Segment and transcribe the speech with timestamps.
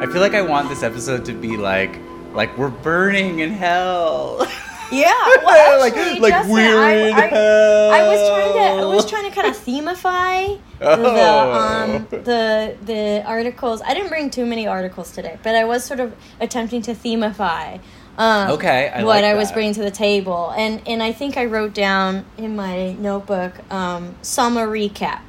[0.00, 1.98] I feel like I want this episode to be like
[2.32, 4.46] like we're burning in hell.
[4.92, 5.12] Yeah,
[5.44, 7.90] well, actually, like like Justin, we're I, in I, hell.
[7.90, 11.52] I was trying to I was trying to kind of themify the Oh.
[11.52, 13.82] um the the articles.
[13.82, 17.80] I didn't bring too many articles today, but I was sort of attempting to themify.
[18.16, 21.36] Um, Okay, I what like I was bringing to the table, and and I think
[21.36, 25.20] I wrote down in my notebook um, summer recap.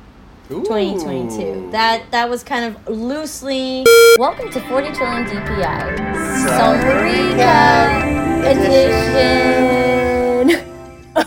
[0.52, 0.64] Ooh.
[0.64, 1.70] 2022.
[1.72, 3.86] That that was kind of loosely.
[4.18, 6.16] Welcome to 40 trillion DPI
[6.48, 10.66] Summer Recap Edition.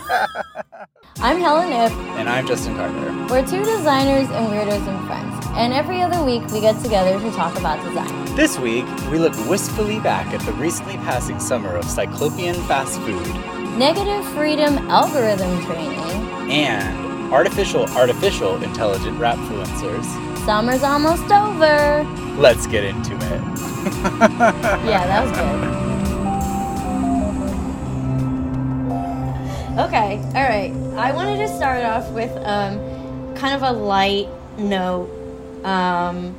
[1.19, 1.91] I'm Helen If.
[2.19, 3.11] And I'm Justin Carter.
[3.33, 7.31] We're two designers and weirdos and friends, and every other week we get together to
[7.31, 8.25] talk about design.
[8.35, 13.25] This week, we look wistfully back at the recently passing summer of cyclopean fast food
[13.77, 16.51] Negative freedom algorithm training.
[16.51, 20.05] and artificial artificial intelligent rap influencers.
[20.45, 22.03] Summer's almost over.
[22.37, 23.41] Let's get into it.
[24.85, 25.73] Yeah, that was good.
[29.87, 30.71] Okay, all right.
[30.97, 35.09] I wanted to start off with um, kind of a light note.
[35.65, 36.35] Um,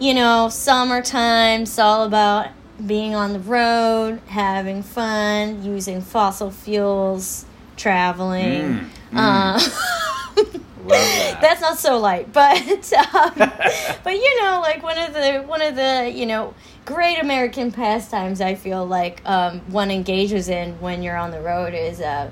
[0.00, 2.48] you know, summertime, it's all about
[2.86, 7.44] being on the road, having fun, using fossil fuels,
[7.76, 8.62] traveling.
[8.62, 9.62] Mm, Uh, Love
[10.44, 11.38] that.
[11.40, 12.56] that's not so light, but
[13.14, 17.70] um, but you know, like one of the one of the you know great American
[17.72, 18.40] pastimes.
[18.40, 22.30] I feel like um, one engages in when you're on the road is uh,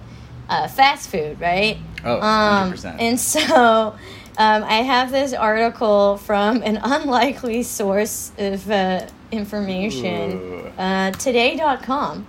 [0.48, 1.76] uh, fast food, right?
[2.04, 2.96] Oh, Um, 100%.
[3.00, 3.96] and so
[4.38, 12.26] um, I have this article from an unlikely source of uh, information, uh, today.com.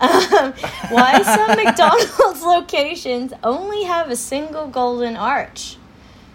[0.00, 0.52] Um,
[0.90, 5.76] why some McDonald's locations only have a single golden arch.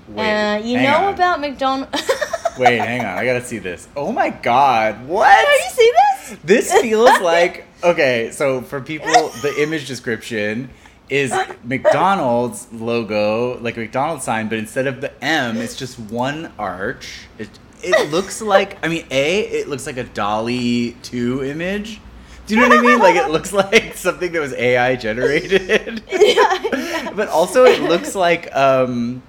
[0.08, 1.14] Wait, uh, you know on.
[1.14, 1.92] about McDonald's.
[2.60, 3.18] Wait, hang on.
[3.18, 3.88] I gotta see this.
[3.96, 5.08] Oh my god.
[5.08, 5.28] What?
[5.28, 6.40] Have you seen this?
[6.44, 8.30] This feels like okay.
[8.32, 10.70] So for people, the image description
[11.10, 16.52] is McDonald's logo, like a McDonald's sign, but instead of the M, it's just one
[16.58, 17.28] arch.
[17.38, 17.50] It
[17.82, 22.00] it looks like I mean, a it looks like a DALL-E two image.
[22.48, 23.00] Do you know what I mean?
[23.00, 26.04] Like it looks like something that was AI generated.
[26.12, 29.24] yeah, but also it looks like um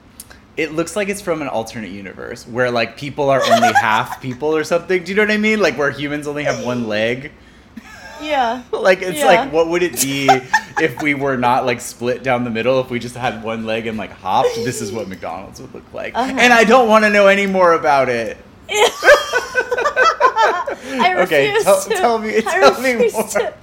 [0.56, 4.54] it looks like it's from an alternate universe where like people are only half people
[4.56, 5.02] or something.
[5.04, 5.60] Do you know what I mean?
[5.60, 7.32] Like where humans only have one leg.
[8.22, 8.62] yeah.
[8.72, 9.26] Like it's Yeah.
[9.26, 10.28] like what would it be
[10.80, 13.86] if we were not like split down the middle if we just had one leg
[13.86, 14.54] and like hopped?
[14.56, 16.14] This is what McDonald's would look like.
[16.14, 16.36] Uh-huh.
[16.38, 18.36] And I don't want to know any more about it.
[20.98, 21.88] I refuse Okay, tell- to.
[21.94, 23.28] tell me- I tell me refuse more.
[23.28, 23.54] to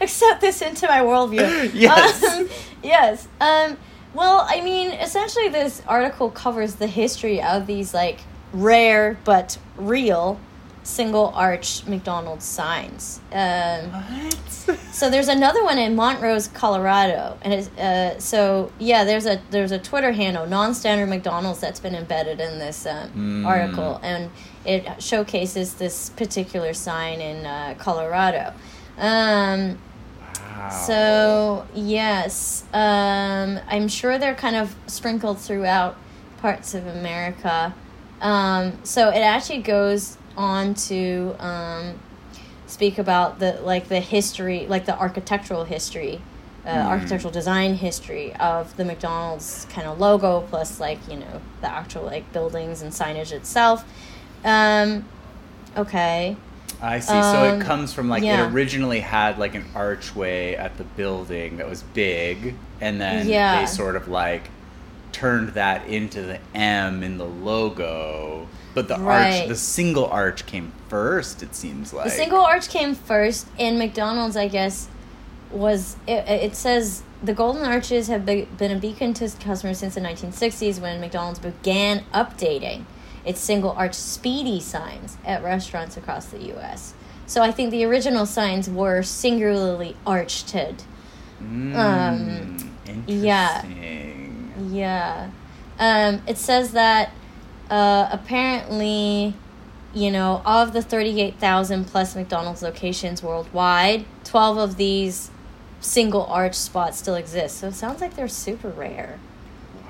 [0.00, 1.70] accept this into my worldview.
[1.74, 2.22] Yes.
[2.24, 2.48] Um,
[2.82, 3.28] yes.
[3.40, 3.76] Um,
[4.14, 8.20] well, I mean, essentially, this article covers the history of these like
[8.52, 10.38] rare but real
[10.84, 13.20] single arch McDonald's signs.
[13.32, 14.78] Um, What?
[14.92, 19.72] so there's another one in Montrose, Colorado, and it's, uh, so yeah, there's a there's
[19.72, 23.46] a Twitter handle, non-standard McDonald's, that's been embedded in this um, Mm.
[23.46, 24.30] article, and
[24.64, 28.52] it showcases this particular sign in uh, Colorado.
[28.98, 29.78] Um,
[30.58, 30.68] Wow.
[30.86, 35.96] so yes, um, I'm sure they're kind of sprinkled throughout
[36.40, 37.74] parts of America.
[38.20, 41.98] Um, so it actually goes on to um,
[42.66, 46.20] speak about the like the history, like the architectural history,
[46.66, 51.68] uh, architectural design history of the McDonald's kind of logo, plus like you know the
[51.68, 53.84] actual like buildings and signage itself.
[54.44, 55.04] Um,
[55.76, 56.36] okay.
[56.80, 57.08] I see.
[57.12, 58.44] so Um, it comes from like yeah.
[58.46, 63.60] it originally had like an archway at the building that was big, and then Yeah.
[63.60, 64.50] they sort of like
[65.12, 68.46] turned that into the M in the logo.
[68.74, 69.40] But the Right.
[69.40, 71.42] arch, the single arch came first.
[71.42, 74.88] It seems like The single arch came first, and McDonald's, I guess,
[75.50, 79.94] was it, it says the golden arches have be- been a beacon to customers since
[79.94, 82.84] the 1960s when McDonald's began updating
[83.24, 86.94] its single arch speedy signs at restaurants across the U.S.
[87.26, 90.54] So I think the original signs were singularly arched.
[91.42, 93.62] Mm, um, yeah.
[94.70, 95.30] Yeah.
[95.78, 97.10] Um, it says that
[97.70, 99.34] uh, apparently,
[99.94, 105.30] you know, of the 38,000 plus McDonald's locations worldwide, 12 of these
[105.80, 107.58] single arch spots still exist.
[107.58, 109.18] So it sounds like they're super rare.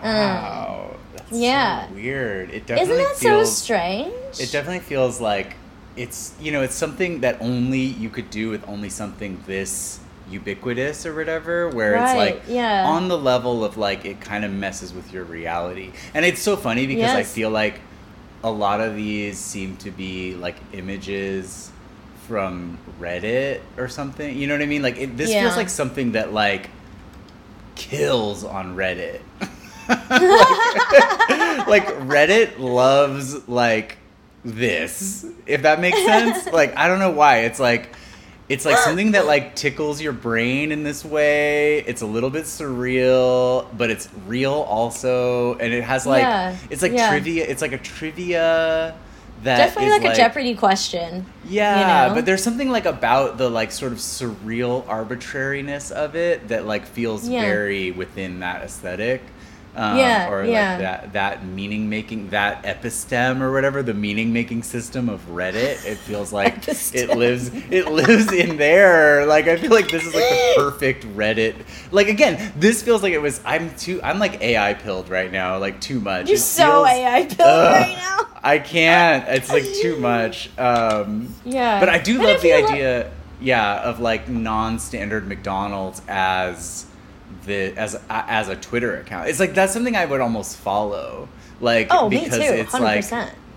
[0.03, 1.89] Wow, that's yeah.
[1.89, 2.51] so weird.
[2.51, 3.57] It Isn't definitely that feels.
[3.57, 4.41] so strange?
[4.41, 5.57] It definitely feels like
[5.97, 10.01] it's you know it's something that only you could do with only something this
[10.33, 12.87] ubiquitous or whatever where it's like yeah.
[12.89, 16.57] on the level of like it kind of messes with your reality and it's so
[16.57, 17.81] funny because i feel like
[18.45, 21.71] a lot of these seem to be like images
[22.27, 24.37] from Reddit or something.
[24.37, 24.83] You know what I mean?
[24.83, 25.43] Like it, this Yeah.
[25.43, 26.71] feels like something that like
[27.75, 29.21] kills on Reddit.
[29.89, 33.99] like, like Reddit loves like
[34.45, 35.27] this.
[35.47, 36.47] If that makes sense.
[36.53, 37.41] Like I don't know why.
[37.41, 37.95] It's like
[38.49, 41.79] it's like something that like tickles your brain in this way.
[41.81, 46.83] It's a little bit surreal, but it's real also, and it has like Yeah, it's
[46.83, 47.09] like yeah.
[47.11, 47.45] trivia.
[47.47, 48.95] It's like a trivia
[49.43, 51.27] that Definitely is, like, a Jeopardy question.
[51.45, 52.15] Yeah, you know?
[52.15, 56.87] but there's something like about the like sort of surreal arbitrariness of it that like
[56.87, 57.43] feels Yeah.
[57.43, 59.23] very within that aesthetic.
[59.75, 60.71] Um, Yeah, or yeah.
[60.73, 65.85] like that that meaning making that epistem or whatever the meaning making system of Reddit.
[65.87, 69.25] It feels like it lives it lives in there.
[69.25, 71.55] Like I feel like this is like the perfect Reddit.
[71.91, 73.41] Like again, this feels like it was.
[73.47, 73.99] I'm too.
[74.03, 75.57] I'm like AI pilled right now.
[75.57, 76.27] Like too much.
[76.29, 77.73] You're It so feels- AI pilled Ugh.
[77.73, 78.27] right now.
[78.45, 79.27] I can't.
[79.29, 80.51] It's like too much.
[80.59, 81.81] Um, Yeah.
[81.81, 83.11] but I do But love the idea,
[83.41, 86.85] yeah, of like non-standard McDonald's as
[87.45, 89.29] the as as a Twitter account.
[89.29, 91.29] It's like that's something I would almost follow.
[91.61, 93.05] Like Oh, me because too, it's like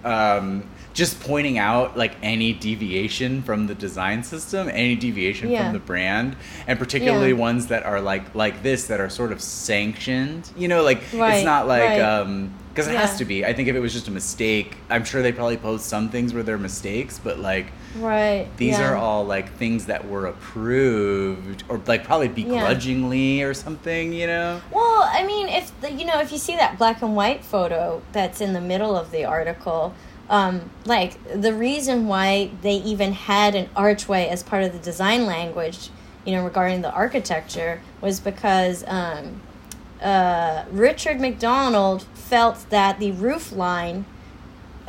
[0.03, 5.63] um just pointing out like any deviation from the design system, any deviation Yeah.
[5.65, 6.37] from the brand,
[6.67, 7.33] and particularly Yeah.
[7.35, 10.49] ones that are like like this that are sort of sanctioned.
[10.57, 11.99] You know, like Right, it's not like right.
[12.01, 13.01] um because it Yeah.
[13.07, 13.45] has to be.
[13.45, 16.33] I think if it was just a mistake, I'm sure they probably post some things
[16.33, 17.67] where they're mistakes, but like
[17.97, 18.47] Right.
[18.57, 18.89] these yeah.
[18.91, 24.59] are all like things that were approved or like probably begrudgingly or something, you know?
[24.71, 28.01] Well, I mean, if the, you know, if you see that black and white photo
[28.11, 29.93] that's in the middle of the article,
[30.29, 35.25] um, like the reason why they even had an archway as part of the design
[35.25, 35.89] language,
[36.25, 39.39] you know, regarding the architecture, was because um,
[40.01, 44.05] uh, Richard McDonald felt that the roof line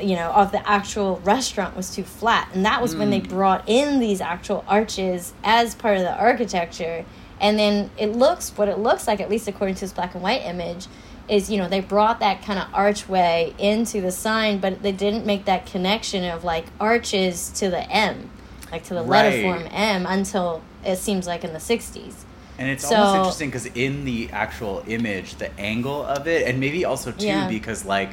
[0.01, 2.51] you know of the actual restaurant was too flat.
[2.55, 7.05] And that was when they brought in these actual arches as part of the architecture.
[7.41, 10.23] And then it looks what it looks like at least according to this black and
[10.23, 10.87] white image
[11.29, 15.27] is you know they brought that kind of archway into the sign but they didn't
[15.27, 18.31] make that connection of like arches to the m
[18.71, 22.26] like to the letter form m until it seems like in the 60s
[22.59, 26.59] And it's So- almost interesting because in the actual image, the angle of it, and
[26.59, 27.49] maybe also too Yeah.
[27.49, 28.11] because like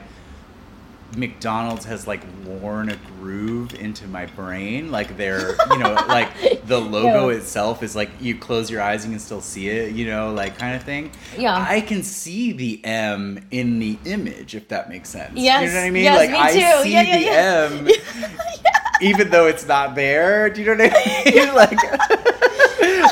[1.16, 4.92] McDonald's has like worn a groove into my brain.
[4.92, 7.38] Like they're, you know, like the logo Yeah.
[7.38, 10.58] itself is like you close your eyes, you can still see it, you know, like
[10.58, 11.12] kind of thing.
[11.38, 11.56] Yeah.
[11.70, 15.38] I can see the M in the image, if that makes sense.
[15.38, 16.04] you know what I mean?
[16.04, 16.84] yes, like me I too.
[16.84, 17.92] see Yeah, yeah, the yeah.
[18.26, 18.32] M.
[19.02, 21.54] Even though it's not there, do you know what I mean?
[21.56, 21.78] like,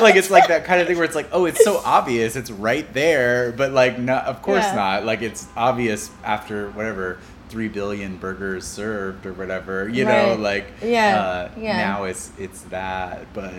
[0.00, 2.50] like it's like that kind of thing where it's like, oh, it's so obvious, it's
[2.50, 4.74] right there, but like, not, of course Yeah.
[4.74, 5.04] not.
[5.04, 7.18] Like it's obvious after whatever
[7.48, 11.76] three billion burgers served or whatever, you know, like Yeah, uh, yeah.
[11.76, 13.52] now it's it's that, but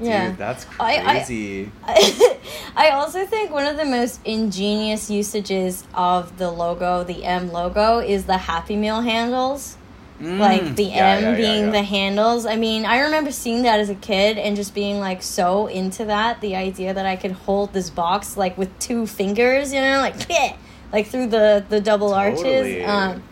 [0.00, 0.28] Yeah.
[0.28, 1.72] dude, that's I- I- crazy.
[2.76, 7.98] I also think one of the most ingenious usages of the logo, the M logo,
[7.98, 9.76] is the Happy Meal handles.
[10.20, 10.76] Like Mm.
[10.76, 11.70] the Yeah, M yeah, being yeah.
[11.70, 12.44] the handles.
[12.44, 16.04] I mean, I remember seeing that as a kid and just being like so into
[16.04, 16.40] that.
[16.42, 20.14] The idea that I could hold this box like with two fingers, you know, like
[20.92, 22.82] like through the the double Totally.
[22.84, 22.88] arches.
[22.88, 23.22] Um,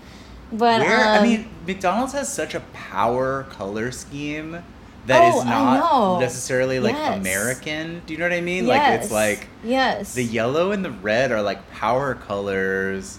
[0.51, 4.63] but Where I um, mean, McDonald's has such a power color scheme
[5.07, 7.19] that is Oh, I not necessarily like Yes.
[7.19, 8.01] American.
[8.07, 8.67] Do you know what I mean?
[8.67, 13.19] Like it's like yes, the yellow and the red are like power colors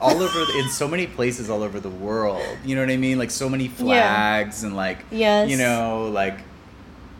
[0.00, 2.42] all over the, in so many places all over the world.
[2.64, 3.18] You know what I mean?
[3.18, 5.50] Like so many flags and like Yes.
[5.50, 6.38] you know like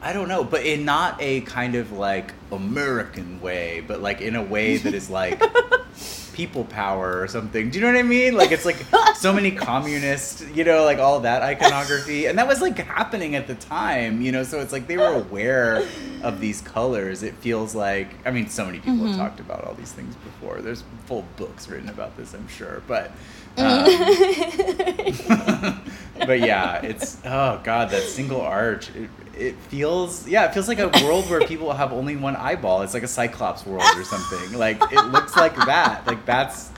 [0.02, 4.36] I don't know, but in not a kind of like American way, but like in
[4.36, 5.42] a way that is like
[6.34, 7.70] people power or something.
[7.70, 8.34] Do you know what I mean?
[8.34, 8.84] Like it's like
[9.16, 12.26] so many communist, you know, like all that iconography.
[12.26, 15.14] And that was like happening at the time, you know, so it's like they were
[15.14, 15.86] aware
[16.22, 17.22] of these colors.
[17.22, 20.60] It feels like I mean so many people have talked about all these things before.
[20.60, 22.82] There's full books written about this, I'm sure.
[22.88, 23.12] But
[23.56, 23.84] um,
[26.26, 28.90] but yeah, it's oh god, that single arch.
[28.90, 32.82] It, it feels yeah, it feels like a world where people have only one eyeball.
[32.82, 34.52] It's like a cyclops world or something.
[34.58, 36.06] Like it looks like that.
[36.06, 36.70] Like that's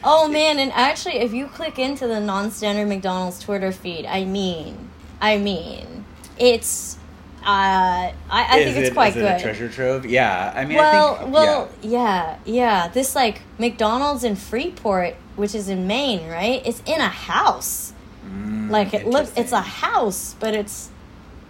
[0.05, 4.89] Oh man, and actually, if you click into the non-standard McDonald's Twitter feed, I mean,
[5.21, 6.05] I mean,
[6.37, 6.97] it's,
[7.41, 9.23] uh, I, I is think it's it, quite good.
[9.23, 10.05] it a treasure trove?
[10.05, 12.37] Yeah, I mean, well, I think well, yeah.
[12.45, 12.85] yeah.
[12.85, 16.61] yeah, This like McDonald's in Freeport, which is in Maine, right?
[16.65, 17.93] It's in a house.
[18.27, 20.89] Mm, Like it looks, it's a house, but it's,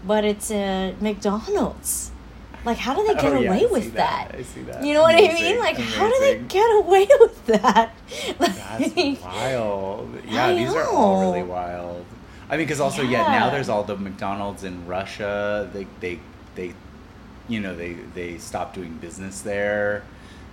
[0.06, 2.12] but it's a McDonald's.
[2.66, 4.30] Like, how do they get Oh, yeah, away with that.
[4.32, 4.40] that?
[4.40, 4.86] I see that.
[4.86, 5.60] You know what I mean?
[5.60, 7.94] Like, how do they get away with that?
[8.40, 10.18] That's wild.
[10.26, 12.06] Yeah, I these are all really wild.
[12.50, 13.24] I mean, because also, yeah.
[13.24, 15.70] now there's all the McDonald's in Russia.
[15.74, 16.20] They, they,
[16.56, 16.74] they,
[17.50, 20.04] you know, they they stopped doing business there,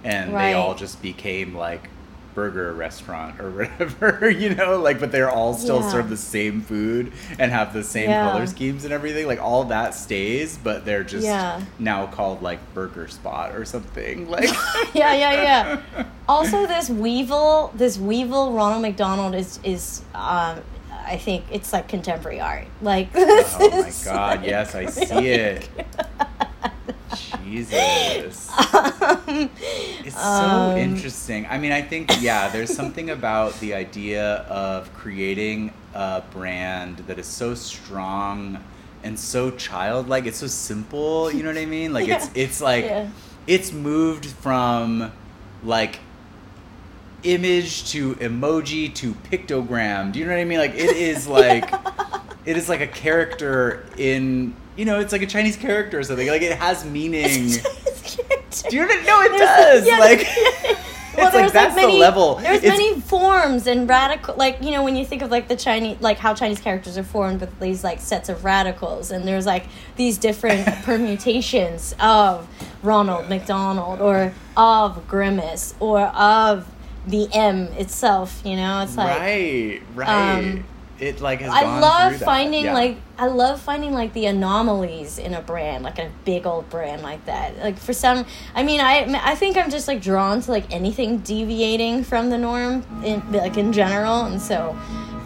[0.03, 1.91] and they all just became like
[2.34, 4.30] burger restaurant or whatever.
[4.30, 5.88] You know, like, but they're all still Yeah.
[5.90, 8.30] serve the same food and have the same Yeah.
[8.30, 9.26] color schemes and everything.
[9.26, 11.60] Like all that stays, but they're just Yeah.
[11.78, 14.28] now called like Burger Spot or something.
[14.30, 14.49] Like,
[14.94, 15.42] yeah, yeah,
[15.96, 16.04] yeah.
[16.28, 20.60] Also, this Weevil, this Weevil Ronald McDonald is is, um,
[21.06, 22.66] I think it's like contemporary art.
[22.82, 25.68] Like, Oh my god, like, yes, I see really it.
[27.50, 28.50] Jesus.
[29.02, 29.50] Um,
[30.04, 31.47] It's so um, interesting.
[31.47, 37.19] I mean, I think, yeah, there's something about the idea of creating a brand that
[37.19, 38.62] is so strong
[39.02, 40.26] and so childlike.
[40.26, 41.92] It's so simple, you know what I mean?
[41.92, 43.09] Like, it's, it's like, Yeah.
[43.47, 45.11] it's moved from
[45.64, 45.99] like
[47.23, 50.12] image to emoji to pictogram.
[50.12, 50.59] Do you know what I mean?
[50.59, 51.73] Like, it is like,
[52.45, 56.26] it is like a character in you know it's like a chinese character or something.
[56.26, 57.50] Like it has meaning.
[58.68, 59.87] Do you know no it There's- does?
[59.87, 60.76] yeah, like yeah.
[61.26, 62.37] it's like that's many, the level.
[62.37, 65.56] There's It's- many forms and radical, like you know, when you think of like the
[65.56, 69.44] Chinese, like how Chinese characters are formed with these like sets of radicals, and there's
[69.44, 72.49] like these different permutations of
[72.82, 76.66] Ronald McDonald or of Grimace or of
[77.06, 78.40] the M itself.
[78.44, 80.38] You know, it's like right right.
[80.38, 80.64] um,
[81.00, 82.75] it like has I love finding Yeah.
[82.75, 87.02] like I love finding like the anomalies in a brand, like a big old brand
[87.02, 87.57] like that.
[87.59, 91.19] Like for some, I mean, I I think I'm just like drawn to like anything
[91.19, 94.76] deviating from the norm, in like in general, and so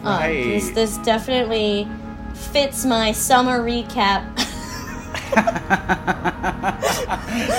[0.03, 0.75] um, this Right.
[0.75, 1.87] this definitely
[2.33, 4.23] fits my summer recap.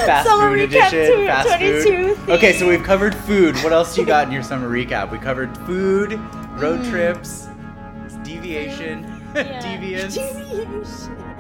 [0.06, 3.96] fast Summer food recap edition fast 22 food okay so we've covered food what else
[3.98, 6.12] you got in your summer recap we covered food
[6.58, 6.90] road Mm.
[6.90, 7.48] trips
[8.46, 9.02] deviation
[9.34, 9.60] Yeah.
[9.62, 11.36] deviance Deviation.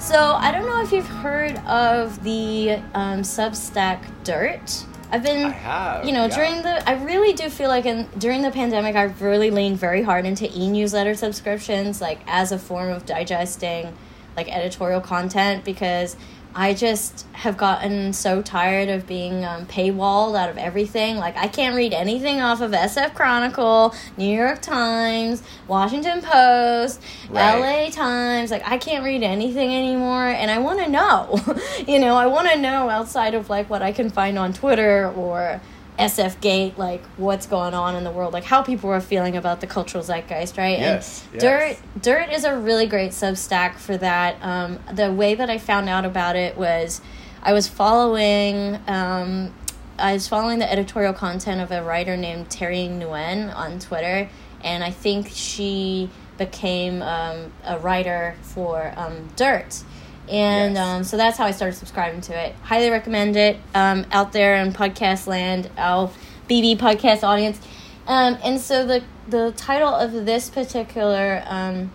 [0.00, 4.86] So I don't know if you've heard of the um, Substack Dirt.
[5.12, 6.36] I've been, I have, you know, yeah.
[6.36, 6.88] during the.
[6.88, 10.48] I really do feel like in during the pandemic, I've really leaned very hard into
[10.56, 13.96] e-newsletter subscriptions, like as a form of digesting,
[14.36, 16.16] like editorial content, because
[16.54, 21.16] I just have gotten so tired of being um, paywalled out of everything.
[21.16, 27.84] Like I can't read anything off of SF Chronicle, New York Times, Washington Post, Right.
[27.86, 28.50] LA Times.
[28.50, 31.40] Like I can't read anything anymore, and I want to know.
[31.86, 35.12] you know, I want to know outside of like what I can find on Twitter
[35.16, 35.60] or
[36.00, 39.60] SF Gate, like what's going on in the world, like how people are feeling about
[39.60, 40.78] the cultural zeitgeist, right?
[40.78, 41.42] Yes, And yes.
[41.42, 44.42] Dirt Dirt is a really great Substack for that.
[44.42, 47.00] Um, the way that I found out about it was
[47.42, 49.54] I was following um,
[49.98, 54.28] I was following the editorial content of a writer named Terry Nguyen on Twitter,
[54.64, 59.82] and I think she became um, a writer for um, Dirt.
[60.30, 60.86] And Yes.
[60.88, 62.54] um, so that's how I started subscribing to it.
[62.62, 66.10] Highly recommend it um, out there in podcast land, our
[66.48, 67.58] BB podcast audience.
[68.06, 71.90] Um, and so the the title of this particular um,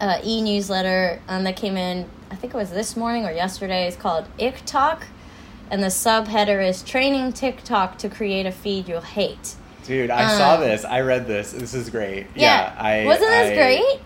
[0.00, 3.86] uh, e newsletter um, that came in, I think it was this morning or yesterday,
[3.86, 5.02] is called IkTok,
[5.70, 9.54] and the subheader is "Training TikTok to Create a Feed You'll Hate."
[9.86, 10.84] Dude, I saw Um, this.
[10.84, 11.52] I read this.
[11.52, 12.26] This is great.
[12.34, 14.00] Yeah, Yeah, I wasn't this I- great?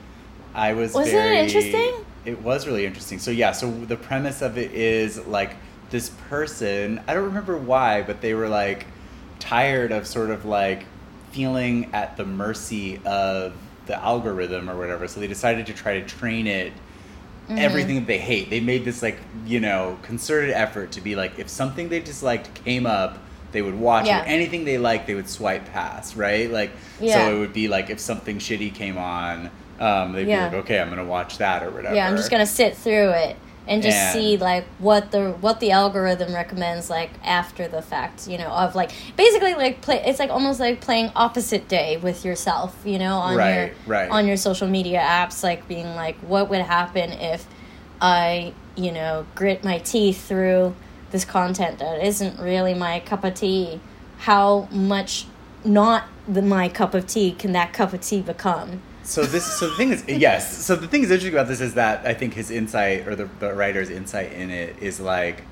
[0.54, 0.94] I was.
[0.94, 1.92] Wasn't it interesting?
[2.26, 3.18] It was really interesting.
[3.18, 5.56] So yeah, so the premise of it is like
[5.90, 7.00] this person.
[7.06, 8.87] I don't remember why, but they were like
[9.38, 10.85] tired of sort of like
[11.30, 13.52] feeling at the mercy of
[13.87, 15.06] the algorithm or whatever.
[15.06, 16.73] So they decided to try to train it
[17.47, 17.59] Mm-hmm.
[17.59, 18.50] everything that they hate.
[18.50, 22.52] They made this like you know concerted effort to be like if something they disliked
[22.64, 23.18] came up.
[23.52, 24.23] They would watch Yeah.
[24.25, 24.26] it.
[24.26, 26.50] Anything they liked, they would swipe past, right?
[26.50, 27.14] Like, Yeah.
[27.28, 30.49] so it would be like if something shitty came on, um, they'd Yeah.
[30.49, 31.95] be like, okay, I'm gonna watch that or whatever.
[31.95, 33.37] Yeah, I'm just gonna sit through it
[33.68, 38.28] and just And- see like what the what the algorithm recommends like after the fact,
[38.28, 40.02] you know, of like basically like play.
[40.06, 44.11] It's like almost like playing opposite day with yourself, you know, on Right, your right.
[44.11, 47.47] on your social media apps, like being like, what would happen if
[48.00, 50.75] I, you know, grit my teeth through
[51.11, 53.80] this content that isn't really my cup of tea?
[54.18, 55.26] How much
[55.64, 58.80] not the my cup of tea can that cup of tea become?
[59.06, 60.64] So this so the thing is yes.
[60.66, 63.28] So the thing is interesting about this is that i think his insight or the,
[63.40, 65.42] the writer's insight in it is like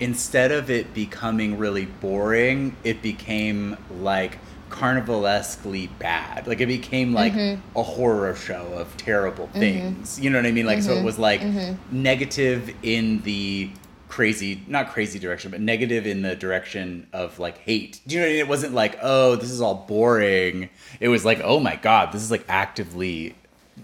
[0.00, 4.38] instead of it becoming really boring it became like
[4.68, 6.46] carnivalesquely bad.
[6.46, 7.78] Like it became like Mm-hmm.
[7.78, 10.18] a horror show of terrible things.
[10.20, 10.66] You know what i mean?
[10.66, 12.02] Like so it was like Mm-hmm.
[12.02, 13.70] negative in the
[14.08, 18.00] crazy not crazy direction but negative in the direction of like hate.
[18.06, 18.40] Do you know what I mean?
[18.40, 20.68] it wasn't like oh this is all boring.
[21.00, 23.34] It was like oh my god this is like actively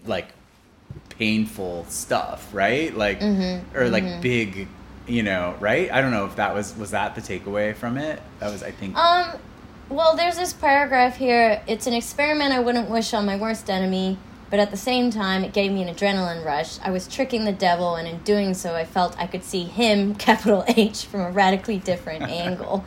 [0.07, 0.29] like
[1.11, 2.97] painful stuff right?
[2.97, 3.77] Like Mm-hmm.
[3.77, 4.69] or like big
[5.07, 5.91] you know right?
[5.91, 8.21] I don't know if that was was that the takeaway from it.
[8.41, 9.33] That was i think Um,
[9.89, 11.61] well, there's this paragraph here.
[11.67, 14.17] It's an experiment I wouldn't wish on my worst enemy,
[14.53, 16.79] but at the same time, it gave me an adrenaline rush.
[16.85, 20.15] I was tricking the devil, and in doing so, I felt I could see him,
[20.29, 22.85] capital H, from a radically different angle.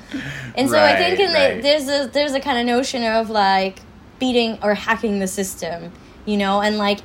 [0.55, 1.55] And so I think Right, in right.
[1.55, 3.79] the, there's a there's a kind of notion of like
[4.19, 5.91] beating or hacking the system,
[6.27, 6.99] you know, and like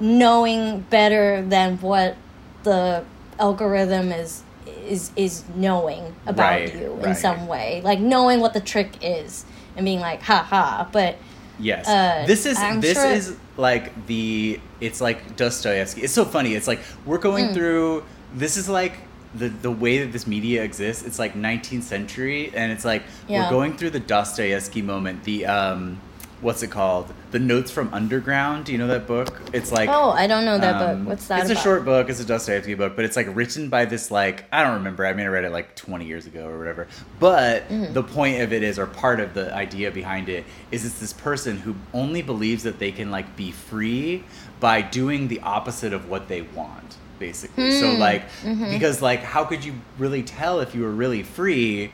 [0.00, 2.16] knowing better than what
[2.64, 3.04] the
[3.38, 7.16] algorithm is is is knowing about Right, you in right.
[7.16, 9.44] some way like knowing what the trick is
[9.76, 11.16] and being like ha ha but
[11.58, 11.86] Yes.
[11.86, 16.02] Uh, this is I'm this sure- is like the it's like Dostoevsky.
[16.02, 16.54] It's so funny.
[16.54, 17.54] It's like we're going Mm.
[17.54, 18.04] through
[18.34, 18.94] this is like
[19.34, 21.04] the the way that this media exists.
[21.04, 23.44] It's like 19th century and it's like Yeah.
[23.44, 25.24] we're going through the Dostoevsky moment.
[25.24, 26.00] The um
[26.42, 27.12] what's it called?
[27.30, 28.66] The Notes from Underground.
[28.66, 29.40] Do you know that book?
[29.54, 31.60] It's like oh i don't know that um, book what's that It's about?
[31.60, 32.10] a short book.
[32.10, 35.06] It's a Dostoevsky book, but it's like written by this like I don't remember.
[35.06, 36.88] I mean, I read it like 20 years ago or whatever.
[37.18, 37.92] But Mm-hmm.
[37.94, 41.12] the point of it is, or part of the idea behind it is, it's this
[41.12, 44.24] person who only believes that they can like be free
[44.60, 47.70] by doing the opposite of what they want, basically.
[47.72, 48.00] So Hmm.
[48.00, 48.70] like Mm-hmm.
[48.70, 51.92] because like how could you really tell if you were really free?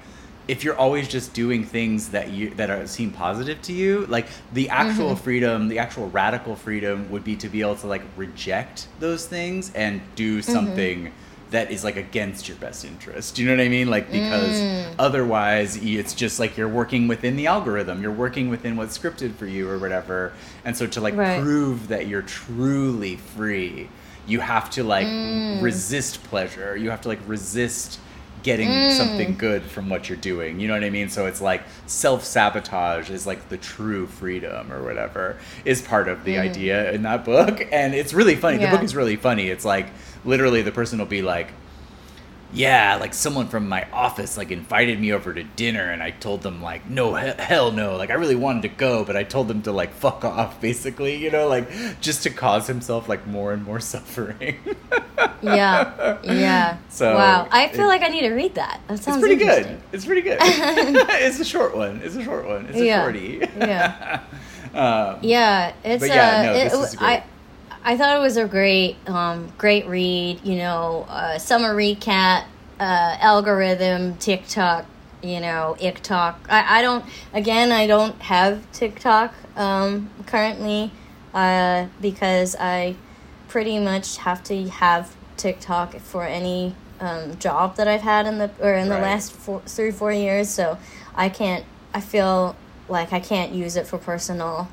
[0.49, 4.26] If you're always just doing things that you that are seem positive to you like
[4.55, 5.23] the actual Mm-hmm.
[5.23, 9.73] freedom the actual radical freedom would be to be able to like reject those things
[9.75, 10.50] and do Mm-hmm.
[10.50, 11.12] something
[11.50, 14.62] that is like against your best interest do you know what i mean like because
[14.62, 14.95] Mm.
[14.99, 19.47] otherwise it's just like you're working within the algorithm you're working within what's scripted for
[19.47, 20.32] you or whatever
[20.65, 21.41] and so to like Right.
[21.41, 23.89] prove that you're truly free
[24.26, 25.63] you have to like Mm.
[25.63, 27.99] resist pleasure you have to like resist
[28.49, 28.97] getting Mm.
[28.97, 30.58] something good from what you're doing.
[30.58, 31.11] You know what I mean?
[31.11, 36.25] So it's like self sabotage is like the true freedom or whatever is part of
[36.25, 37.56] the idea in that book.
[37.71, 38.56] And it's really funny.
[38.56, 38.61] Mm.
[38.63, 38.71] Yeah.
[38.71, 39.49] The book is really funny.
[39.54, 39.89] It's like
[40.25, 41.49] literally the person will be like,
[42.52, 46.43] yeah, like someone from my office like invited me over to dinner and I told
[46.43, 49.49] them like no he- hell no like I really wanted to go but I told
[49.49, 51.69] them to like fuck off basically you know like
[52.00, 54.56] just to cause himself like more and more suffering.
[55.43, 59.19] yeah yeah So, wow i feel it- like i need to read that that sounds
[59.19, 59.80] it's pretty good.
[59.93, 60.39] It's pretty good.
[60.41, 62.00] it's a short one.
[62.02, 62.67] It's a short one.
[62.67, 63.02] It's a Yeah.
[63.02, 63.41] shorty.
[63.58, 64.21] Yeah.
[64.75, 67.06] um, Yeah, it's yeah, uh, no, it, this is great.
[67.08, 67.25] I
[67.84, 72.45] I thought it was a great um great read, you know, uh, summer recap,
[72.80, 74.86] uh, algorithm, TikTok,
[75.23, 76.47] you know, TikTok.
[76.49, 80.91] I, I don't again I don't have TikTok um currently
[81.34, 82.97] uh because I
[83.49, 88.50] pretty much have to have TikTok for any um, job that I've had in the
[88.60, 89.02] or in the Right.
[89.02, 90.49] last four, three four years.
[90.49, 90.78] So
[91.14, 91.64] I can't.
[91.95, 92.56] I feel
[92.88, 94.69] like I can't use it for personal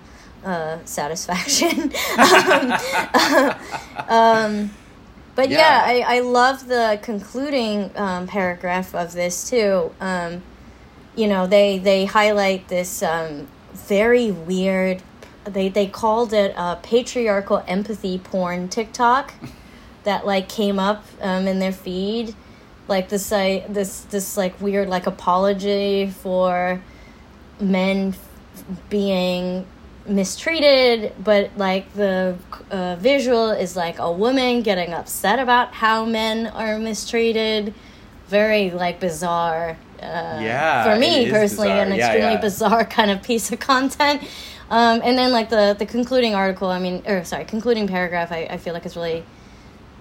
[0.46, 1.92] uh, satisfaction.
[2.18, 2.72] um,
[4.08, 4.72] um,
[5.36, 5.58] but yeah,
[5.98, 6.06] Yeah.
[6.08, 9.92] I, I love the concluding um, paragraph of this too.
[10.00, 10.44] Um,
[11.16, 15.02] you know, they they highlight this um, very weird.
[15.46, 19.34] They they called it uh, patriarchal empathy porn TikTok
[20.04, 22.36] that like came up um, in their feed,
[22.88, 26.82] like this like this this like weird like apology for
[27.60, 29.66] men f- being
[30.08, 32.38] mistreated, but like the
[32.72, 37.74] uh, visual is like a woman getting upset about how men are mistreated.
[38.28, 39.78] Very like bizarre.
[40.02, 41.86] Uh, Yeah, for me personally, bizarre.
[41.86, 42.42] an Yeah, extremely yeah.
[42.42, 44.24] bizarre kind of piece of content.
[44.70, 48.48] Um, and then like the the concluding article, I mean, or sorry, concluding paragraph, I,
[48.50, 49.24] I feel like is really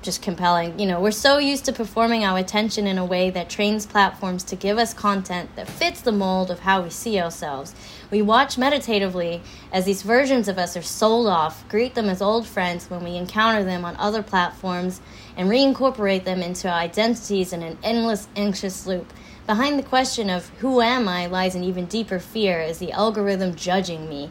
[0.02, 0.78] just compelling.
[0.78, 4.44] You know, we're so used to performing our attention in a way that trains platforms
[4.44, 7.74] to give us content that fits the mold of how we see ourselves.
[8.10, 12.46] We watch meditatively as these versions of us are sold off, greet them as old
[12.46, 15.00] friends when we encounter them on other platforms,
[15.36, 19.12] and reincorporate them into our identities in an endless, anxious loop.
[19.46, 23.54] Behind the question of who am I lies an even deeper fear is the algorithm
[23.56, 24.30] judging me.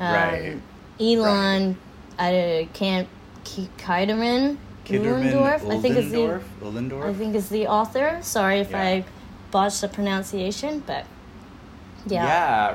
[0.00, 0.60] Um, Right.
[1.00, 1.78] Elon,
[2.18, 3.08] I can't,
[3.44, 6.40] K- Kiderman, Kiderman I think is the?
[7.02, 8.18] I think is the author.
[8.20, 8.82] Sorry if Yeah.
[8.82, 9.04] I
[9.50, 11.04] botched the pronunciation, but
[12.06, 12.24] yeah.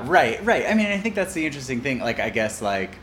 [0.00, 0.66] Yeah, right, right.
[0.66, 1.98] I mean, I think that's the interesting thing.
[2.00, 2.96] Like, I guess, like,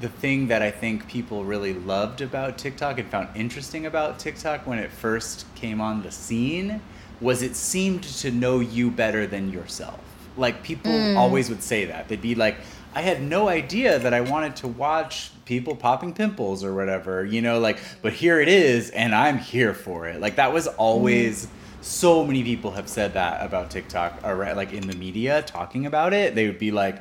[0.00, 4.66] the thing that I think people really loved about TikTok and found interesting about TikTok
[4.66, 6.82] when it first came on the scene
[7.20, 9.98] was it seemed to know you better than yourself.
[10.36, 11.16] Like people Mm.
[11.16, 12.08] always would say that.
[12.08, 12.56] They'd be like,
[12.94, 17.40] I had no idea that I wanted to watch people popping pimples or whatever, you
[17.40, 20.20] know, like, but here it is and I'm here for it.
[20.20, 21.48] Like that was always
[21.86, 26.12] so many people have said that about TikTok or like in the media talking about
[26.12, 26.34] it.
[26.34, 26.98] They would be like,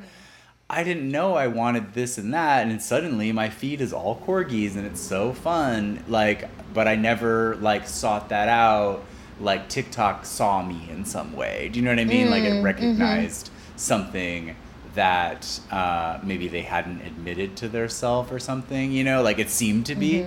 [0.70, 4.76] I didn't know I wanted this and that, and suddenly my feed is all corgis
[4.76, 6.04] and it's so fun.
[6.08, 9.04] Like, but I never like sought that out.
[9.40, 11.70] Like TikTok saw me in some way.
[11.74, 12.30] Do you know what I mean?
[12.30, 12.64] like Mm, it mhm.
[12.64, 14.56] recognized something
[14.94, 18.92] that uh, maybe they hadn't admitted to their self or something.
[18.92, 20.26] You know, like it seemed to be.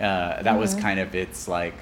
[0.00, 1.74] Uh, that was kind of its like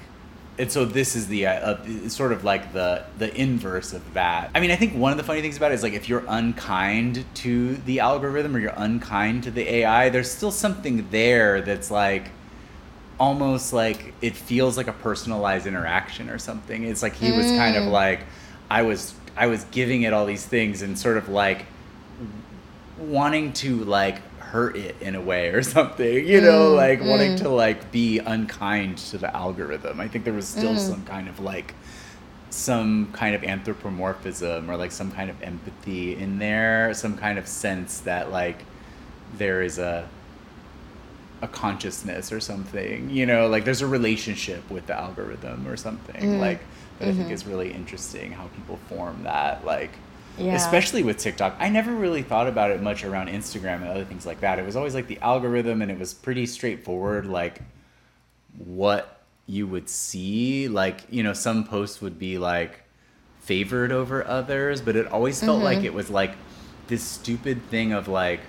[0.59, 4.51] and so this is the uh, uh, sort of like the the inverse of that.
[4.53, 6.25] I mean, I think one of the funny things about it is like if you're
[6.27, 11.89] unkind to the algorithm or you're unkind to the AI, there's still something there that's
[11.89, 12.29] like
[13.19, 16.83] almost like it feels like a personalized interaction or something.
[16.83, 17.91] It's like he was kind of Mm.
[17.91, 18.19] like
[18.69, 21.65] I was I was giving it all these things and sort of like
[22.97, 27.33] wanting to like hurt it in a way or something you know Mm, like wanting
[27.33, 27.37] mm.
[27.43, 30.79] to like be unkind to the algorithm i think there was still Mm.
[30.91, 31.73] some kind of like
[32.51, 37.47] some kind of anthropomorphism or like some kind of empathy in there some kind of
[37.47, 38.65] sense that like
[39.37, 40.07] there is a
[41.41, 46.21] a consciousness or something you know like there's a relationship with the algorithm or something
[46.21, 46.39] Mm.
[46.39, 46.59] like
[46.99, 47.31] that i think Mhm.
[47.31, 49.91] is really interesting how people form that like
[50.39, 50.55] Yeah.
[50.55, 51.55] especially with TikTok.
[51.59, 54.59] I never really thought about it much around Instagram and other things like that.
[54.59, 57.61] It was always like the algorithm and it was pretty straightforward like
[58.57, 60.67] what you would see.
[60.67, 62.81] Like, you know, some posts would be like
[63.39, 65.87] favored over others, but it always felt like mm-hmm.
[65.87, 66.35] it was like
[66.87, 68.41] this stupid thing of like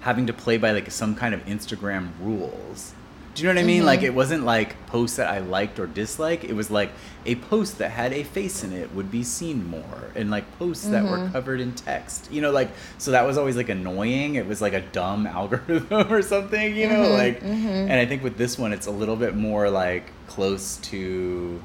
[0.00, 2.94] having to play by like some kind of Instagram rules.
[3.34, 3.86] Do you know what I mean?
[3.86, 4.06] Like mm-hmm.
[4.06, 6.44] it wasn't like posts that I liked or disliked.
[6.44, 6.90] It was like
[7.24, 10.86] a post that had a face in it would be seen more, and like posts
[10.88, 11.32] that were mm-hmm.
[11.32, 12.30] covered in text.
[12.30, 14.34] You know, like so that was always like annoying.
[14.34, 16.76] It was like a dumb algorithm or something.
[16.76, 17.12] You know, mm-hmm.
[17.12, 21.62] like and I think with this one, it's a little bit more like close to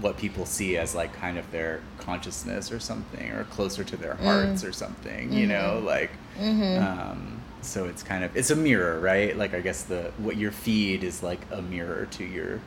[0.00, 4.14] what people see as like kind of their consciousness or something, or closer to their
[4.14, 4.68] hearts mm.
[4.68, 5.32] or something.
[5.32, 6.10] You know, like.
[6.38, 9.36] Um, so it's kind of it's a mirror, right?
[9.36, 12.60] Like I guess the what your feed is like a mirror to your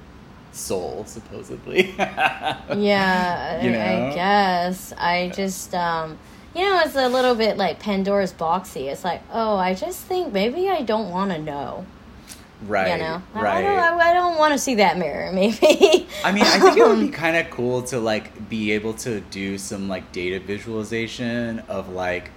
[0.53, 1.93] soul, supposedly.
[1.97, 4.93] yeah, You I, I guess.
[4.97, 6.17] I just, um,
[6.55, 8.91] you know, it's a little bit like Pandora's boxy.
[8.91, 11.85] It's like, oh, I just think maybe I don't want to know.
[12.63, 12.91] right.
[12.91, 13.57] you know, right.
[13.57, 15.31] I don't, I, don't want to see that mirror.
[15.33, 16.07] Maybe.
[16.23, 19.21] I mean, I think it would be kind of cool to like be able to
[19.21, 22.29] do some like data visualization of like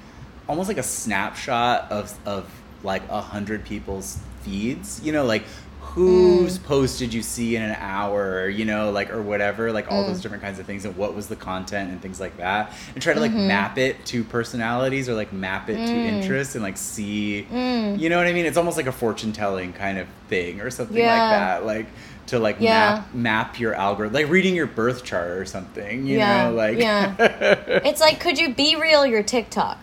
[0.49, 2.49] almost like a snapshot of of
[2.83, 5.01] like a hundred people's feeds.
[5.03, 5.45] You know, like
[5.81, 6.65] whose Mm.
[6.65, 8.49] post did you see in an hour?
[8.49, 10.07] You know, like or whatever, like all Mm.
[10.09, 13.03] those different kinds of things, and what was the content and things like that, and
[13.03, 13.47] try to like Mm-hmm.
[13.47, 16.05] map it to personalities or like map it to Mm.
[16.07, 17.47] interests and like see.
[17.51, 17.99] Mm.
[17.99, 18.45] You know what I mean?
[18.45, 21.65] It's almost like a fortune telling kind of thing or something like that.
[21.65, 21.87] Like
[22.27, 22.71] to like Yeah.
[22.71, 26.07] map map your algorithm, like reading your birth chart or something.
[26.07, 27.15] You Yeah, know, like yeah.
[27.85, 29.79] It's like, could you be real your TikTok?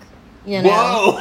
[0.45, 0.69] You know?
[0.69, 1.19] Whoa!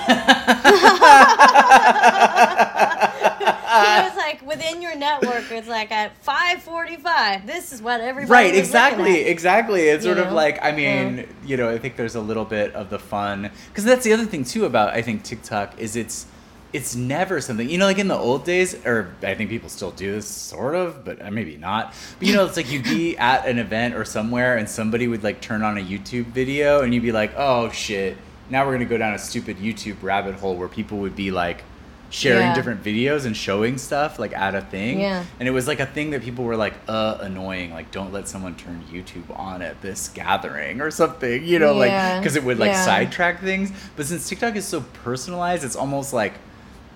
[3.71, 8.31] You know, it's like within your network, it's like at 545, this is what everybody
[8.31, 9.83] right, exactly, exactly.
[9.83, 12.75] It's You sort of like I mean, you know, I think there's a little bit
[12.75, 16.27] of the fun because that's the other thing too about I think TikTok is it's
[16.73, 19.93] it's never something you know like in the old days or I think people still
[19.93, 21.95] do this sort of, but uh, maybe not.
[22.19, 25.23] But you know, it's like you'd be at an event or somewhere and somebody would
[25.23, 28.17] like turn on a YouTube video and you'd be like, oh shit,
[28.51, 31.65] now we're gonna go down a stupid YouTube rabbit hole where people would be like
[32.13, 32.55] sharing Yeah.
[32.55, 35.23] different videos and showing stuff like at a thing Yeah.
[35.39, 38.27] and it was like a thing that people were like uh annoying like don't let
[38.27, 42.59] someone turn youtube on at this gathering or something you know like because it would
[42.59, 42.85] like Yeah.
[42.85, 46.33] sidetrack things but since tiktok is so personalized it's almost like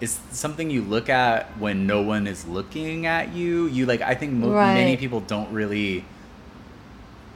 [0.00, 4.16] it's something you look at when no one is looking at you you like i
[4.16, 4.74] think mo- Right.
[4.74, 6.04] many people don't really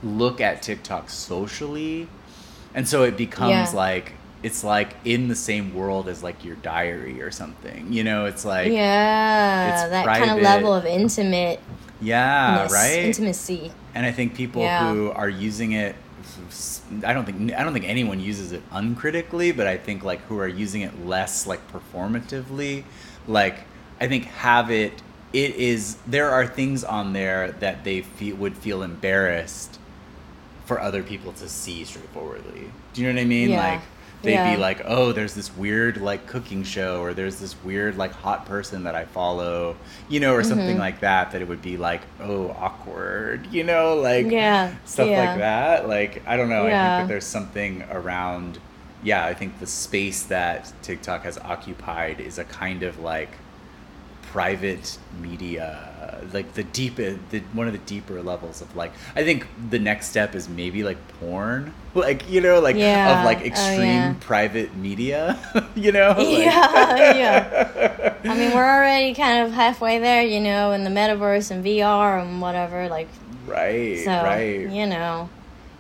[0.03, 2.09] look at tiktok socially
[2.75, 3.71] and so it becomes Yeah.
[3.75, 8.27] like it's like in the same world as like your diary or something you know
[8.27, 11.61] it's like yeah, it's that kind of level of intimate,
[12.01, 13.73] yeah right intimacy.
[13.95, 14.93] and I think people Yeah.
[14.93, 15.97] who are using it,
[17.05, 20.39] I don't think I don't think anyone uses it uncritically, but I think like who
[20.39, 22.85] are using it less like performatively,
[23.27, 23.57] like
[24.01, 25.03] I think have it.
[25.33, 29.79] It is there are things on there that they feel, would feel embarrassed
[30.69, 32.71] for other people to see straightforwardly.
[32.93, 33.51] Do you know what I mean?
[33.51, 33.73] Yeah.
[33.73, 33.81] Like
[34.23, 34.55] they'd Yeah.
[34.55, 38.45] be like, "Oh, there's this weird like cooking show, or there's this weird like hot
[38.47, 39.77] person that I follow,
[40.11, 40.81] you know, or something Mhm.
[40.87, 45.25] like that." That it would be like, "Oh, awkward," you know, like Yeah, stuff yeah.
[45.31, 45.89] like that.
[45.89, 46.67] Like I don't know.
[46.67, 48.59] I think that there's something around.
[49.03, 53.31] Yeah, I think the space that TikTok has occupied is a kind of like
[54.33, 59.47] private media like the deep the one of the deeper levels of like i think
[59.71, 63.19] the next step is maybe like porn like you know like Yeah.
[63.21, 64.15] of like Oh, extreme yeah.
[64.21, 65.39] private media
[65.75, 68.15] you know like- Yeah, yeah.
[68.25, 72.21] I mean, we're already kind of halfway there, you know, in the metaverse and VR
[72.21, 72.89] and whatever.
[72.89, 73.09] Like,
[73.47, 75.31] right so right you know,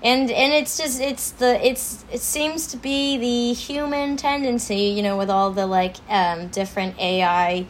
[0.02, 5.02] and and it's just it's the it's it seems to be the human tendency, you
[5.02, 7.66] know, with all the like um, different AI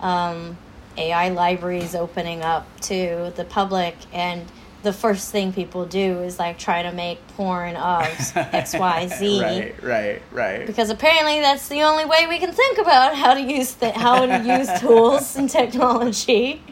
[0.00, 0.56] um,
[0.96, 4.44] AI libraries opening up to the public and.
[4.80, 8.06] The first thing people do is like try to make porn of
[8.36, 12.78] X Y Z, right right right because apparently that's the only way we can think
[12.78, 16.62] about how to use the, how to use tools and technology.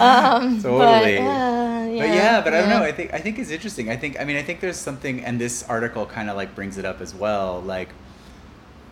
[0.00, 1.18] Um, Totally.
[1.18, 2.78] But, uh, yeah, but yeah, but I don't yeah.
[2.78, 2.84] know.
[2.84, 3.90] I think I think it's interesting.
[3.90, 6.78] I think I mean I think there's something, and this article kind of like brings
[6.78, 7.60] it up as well.
[7.60, 7.90] Like,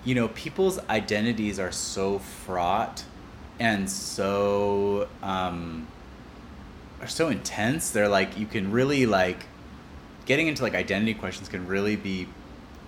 [0.04, 3.04] you know, people's identities are so fraught
[3.60, 5.86] and so um,
[7.00, 7.90] are so intense.
[7.90, 9.46] They're like you can really like
[10.26, 12.26] getting into like identity questions can really be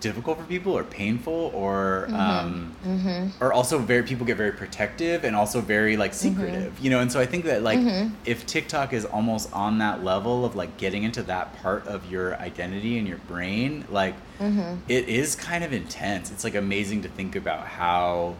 [0.01, 3.45] difficult for people or painful or um, Mm-hmm.
[3.45, 7.13] or also very people get very protective and also very like secretive you know and
[7.13, 8.13] so i think that like Mhm.
[8.25, 12.35] if tiktok is almost on that level of like getting into that part of your
[12.37, 14.77] identity and your brain like Mm-hmm.
[14.89, 18.37] it is kind of intense it's like amazing to think about how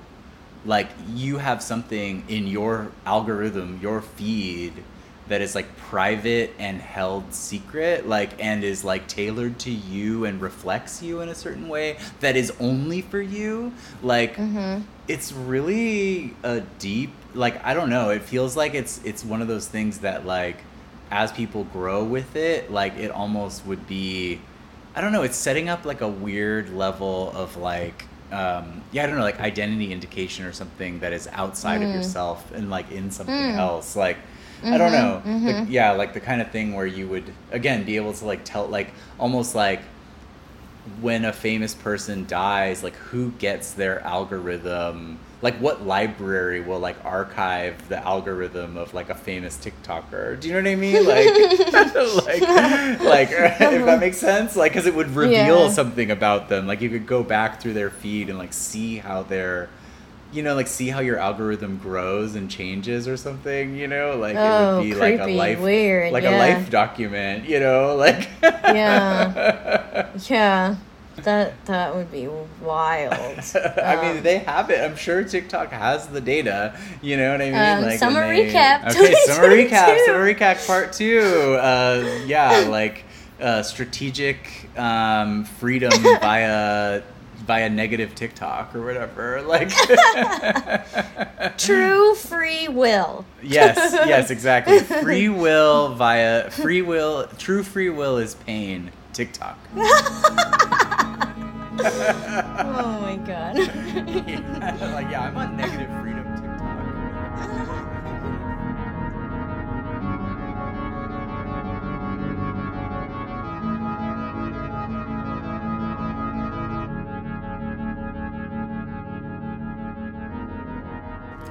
[0.65, 4.73] like you have something in your algorithm your feed
[5.29, 10.41] that is like private and held secret like and is like tailored to you and
[10.41, 14.83] reflects you in a certain way that is only for you like Mm-hmm.
[15.09, 19.49] it's really a deep like i don't know it feels like it's it's one of
[19.49, 20.57] those things that like
[21.11, 24.41] as people grow with it like it almost would be
[24.97, 29.07] i don't know it's setting up like a weird level of like um yeah i
[29.07, 31.95] don't know like identity indication or something that is outside of Mm.
[31.95, 33.59] yourself and like in something Mm.
[33.59, 34.17] else like
[34.63, 35.47] i don't Mhm, know mhm.
[35.61, 38.45] Like, yeah like the kind of thing where you would again be able to like
[38.45, 39.81] tell like almost like
[41.01, 45.19] when a famous person dies, like who gets their algorithm?
[45.43, 50.39] Like what library will like archive the algorithm of like a famous TikToker?
[50.39, 51.07] Do you know what I mean?
[51.07, 51.27] Like,
[51.73, 53.97] like, like if that uh-huh.
[53.99, 54.55] makes sense.
[54.55, 55.71] Like, because it would reveal Yeah.
[55.71, 56.67] something about them.
[56.67, 59.71] Like you could go back through their feed and like see how their
[60.33, 64.17] you know, like see how your algorithm grows and changes or something, you know?
[64.17, 67.97] Like it Oh, would be like a life weird, like a life document, you know,
[67.97, 70.11] like Yeah.
[70.29, 70.77] Yeah,
[71.17, 72.29] that that would be
[72.63, 73.13] wild.
[73.55, 74.81] I mean, Um, they have it.
[74.81, 76.79] I'm sure TikTok has the data.
[77.03, 77.55] You know what I mean?
[77.55, 79.97] Um, and summer they- recap, Okay, summer recap.
[79.97, 80.05] 2022.
[80.07, 81.57] Summer recap part two.
[81.61, 83.05] Uh, yeah, like
[83.41, 87.03] uh, strategic um, freedom via
[87.47, 89.43] via negative TikTok or whatever.
[89.43, 89.71] Like.
[91.59, 93.25] True free will.
[93.43, 94.79] Yes, yes, exactly.
[94.81, 97.27] Free will via free will.
[97.39, 98.91] True free will is pain.
[99.13, 99.59] TikTok.
[101.83, 103.57] Oh my god.
[103.57, 106.81] Yeah, like yeah, I'm on negative freedom TikTok.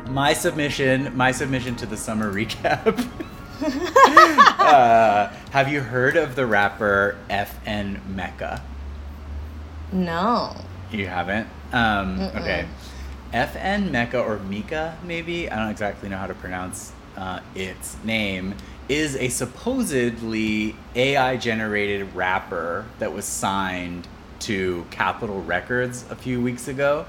[0.09, 3.07] My submission, my submission to the summer recap.
[4.59, 8.61] uh, have you heard of the rapper FN Meka?
[9.91, 10.55] No.
[10.91, 11.47] You haven't?
[11.71, 12.65] Um, okay.
[13.33, 15.49] FN Meka or Mika, maybe?
[15.49, 18.55] I don't exactly know how to pronounce uh, its name.
[18.87, 24.07] Is a supposedly AI generated rapper that was signed
[24.39, 27.05] to Capitol Records a few weeks ago.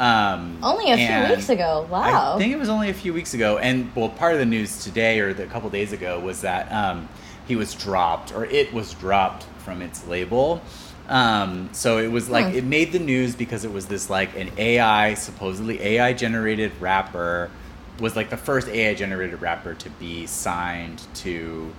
[0.00, 1.86] Um, Only a few weeks ago.
[1.90, 2.34] Wow.
[2.34, 3.58] I think it was only a few weeks ago.
[3.58, 6.72] And, well, part of the news today or the, a couple days ago was that
[6.72, 7.06] um,
[7.46, 10.62] he was dropped or it was dropped from its label.
[11.10, 12.58] Um, so it was like Hmm.
[12.58, 17.50] it made the news because it was this like an AI supposedly AI generated rapper
[18.00, 21.72] was like the first AI generated rapper to be signed to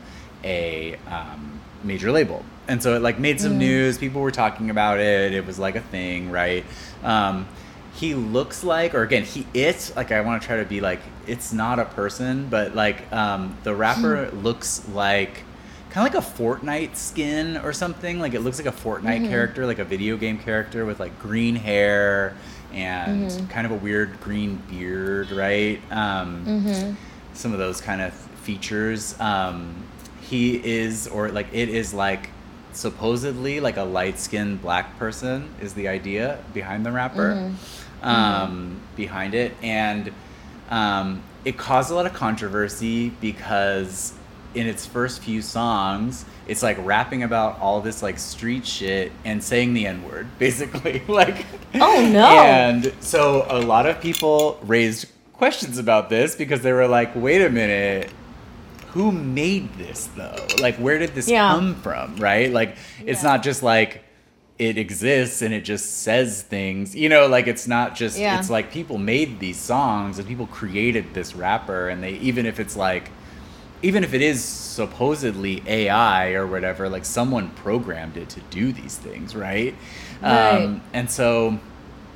[0.44, 3.58] a um, major label, and so it like made some Mm.
[3.60, 3.98] news.
[3.98, 5.34] People were talking about it.
[5.34, 6.66] It was like a thing, right?
[7.04, 7.48] Um,
[7.94, 11.00] he looks like, or again, he it like I want to try to be like
[11.26, 15.44] it's not a person, but like um, the rapper looks like
[15.92, 18.20] kind of like a Fortnite skin or something.
[18.20, 21.56] Like it looks like a Fortnite character, like a video game character with like green
[21.56, 22.34] hair
[22.74, 25.82] and kind of a weird green beard, right?
[25.92, 26.44] Um,
[27.34, 29.20] Some of those kind of features.
[29.20, 29.76] Um,
[30.22, 32.30] he is, or like it is like
[32.74, 37.52] supposedly like a light skinned black person is the idea behind the rapper
[38.02, 40.10] um, behind it and
[40.70, 44.14] um, it caused a lot of controversy because
[44.54, 49.42] in its first few songs it's like rapping about all this like street shit and
[49.44, 52.26] saying the n-word basically like Oh, no.
[52.26, 57.42] and so a lot of people raised questions about this because they were like wait
[57.42, 58.10] a minute
[58.90, 60.36] who made this though?
[60.60, 61.48] Like, where did this Yeah.
[61.54, 62.18] come from?
[62.18, 62.52] Right?
[62.52, 63.30] Like, it's Yeah.
[63.30, 64.04] not just like
[64.60, 66.94] it exists and it just says things.
[66.94, 68.20] You know, like it's not just.
[68.20, 68.38] Yeah.
[68.38, 72.60] It's like people made these songs and people created this rapper, and they even if
[72.60, 73.10] it's like,
[73.82, 78.98] even if it is supposedly AI or whatever, like someone programmed it to do these
[78.98, 79.76] things, right?
[80.22, 80.72] Right.
[80.74, 81.60] Um, and so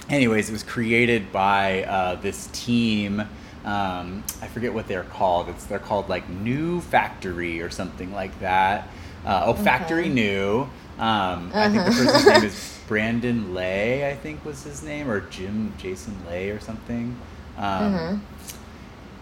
[0.10, 3.21] anyways, it was created by uh, this team.
[3.63, 5.49] Um, I forget what they're called.
[5.49, 8.89] It's they're called like New Factory or something like that.
[9.25, 10.69] Uh, oh, Factory New.
[10.99, 11.91] Um, I think the Uh-huh.
[11.91, 12.56] person's name is
[12.88, 14.08] Brandon Le.
[14.08, 17.15] I think was his name, or Jim Jason Le or something.
[17.58, 18.19] Um, Mhm.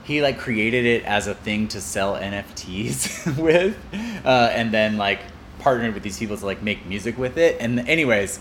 [0.03, 3.77] He like created it as a thing to sell NFTs with,
[4.25, 5.19] uh, and then like
[5.59, 7.57] partnered with these people to like make music with it.
[7.59, 8.39] And anyways,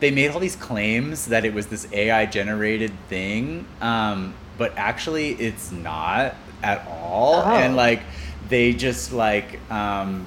[0.00, 5.30] they made all these claims that it was this AI generated thing, um, but actually
[5.34, 7.36] it's not at all.
[7.36, 7.50] Oh.
[7.50, 8.02] And like
[8.48, 10.26] they just like um,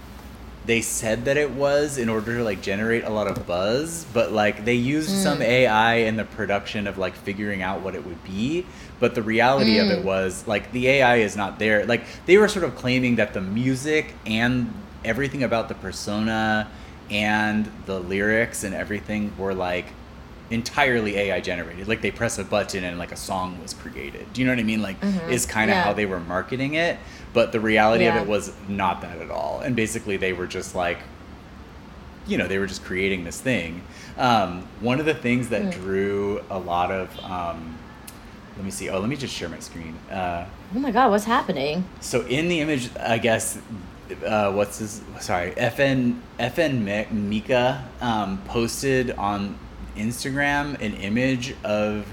[0.65, 4.31] they said that it was in order to like generate a lot of buzz, but
[4.31, 8.23] like they used some AI in the production of like figuring out what it would
[8.23, 8.65] be.
[8.99, 10.03] But the reality of it Mm.
[10.05, 11.85] was like the AI is not there.
[11.85, 16.67] Like they were sort of claiming that the music and everything about the persona
[17.11, 19.85] and the lyrics and everything were like
[20.49, 21.87] entirely AI generated.
[21.87, 24.31] Like they press a button and like a song was created.
[24.33, 24.81] Do you know what I mean?
[24.81, 25.29] Like Mhm.
[25.29, 25.83] is kind of Yeah.
[25.83, 26.97] how they were marketing it.
[27.33, 28.15] But the reality Yeah.
[28.15, 29.61] of it was not that at all.
[29.63, 30.99] And basically they were just like
[32.27, 33.83] you know, they were just creating this thing.
[34.17, 35.71] Um, one of the things that Mm.
[35.73, 37.75] drew a lot of um,
[38.55, 38.89] let me see.
[38.89, 39.95] Oh, let me just share my screen.
[40.09, 41.83] Uh, Oh my god, what's happening?
[42.01, 43.57] so in the image, I guess,
[44.25, 45.01] uh, what's his?
[45.19, 49.57] Sorry, FN FN Mi- Mika um, posted on
[49.95, 52.05] Instagram an image of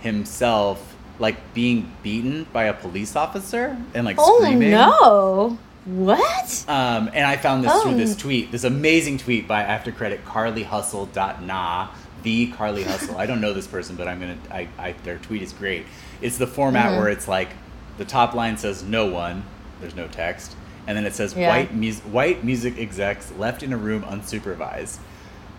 [0.00, 4.70] himself like being beaten by a police officer and like Oh screaming.
[4.70, 5.58] no!
[5.86, 6.64] What?
[6.68, 7.96] Um, and I found this through Oh.
[7.96, 11.88] this tweet, this amazing tweet by I have to credit carlyhustle.nah,
[12.22, 13.16] the Carly Hustle.
[13.16, 14.36] I don't know this person, but I'm gonna.
[14.50, 15.86] I, I their tweet is great.
[16.20, 16.98] It's the format Mhm.
[16.98, 17.50] where it's like
[17.98, 19.44] the top line says no one,
[19.80, 20.56] there's no text,
[20.88, 21.48] and then it says Yeah.
[21.48, 24.98] white mus- white music execs left in a room unsupervised.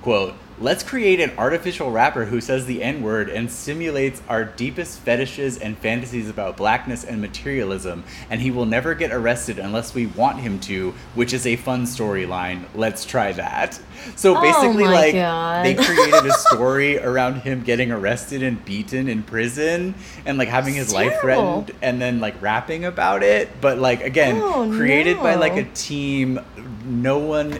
[0.07, 5.01] Quote, let's create an artificial rapper who says the N word and simulates our deepest
[5.01, 10.05] fetishes and fantasies about blackness and materialism, and he will never get arrested unless we
[10.05, 12.63] want him to, which is a fun storyline.
[12.73, 13.77] Let's try that.
[14.15, 15.65] So Oh basically, my like, God.
[15.65, 19.93] they created a story around him getting arrested and beaten in prison
[20.25, 21.63] and like having his life Terrible.
[21.63, 23.49] threatened and then like rapping about it.
[23.59, 26.39] But like, again, Oh, created by like a team
[26.85, 27.59] no one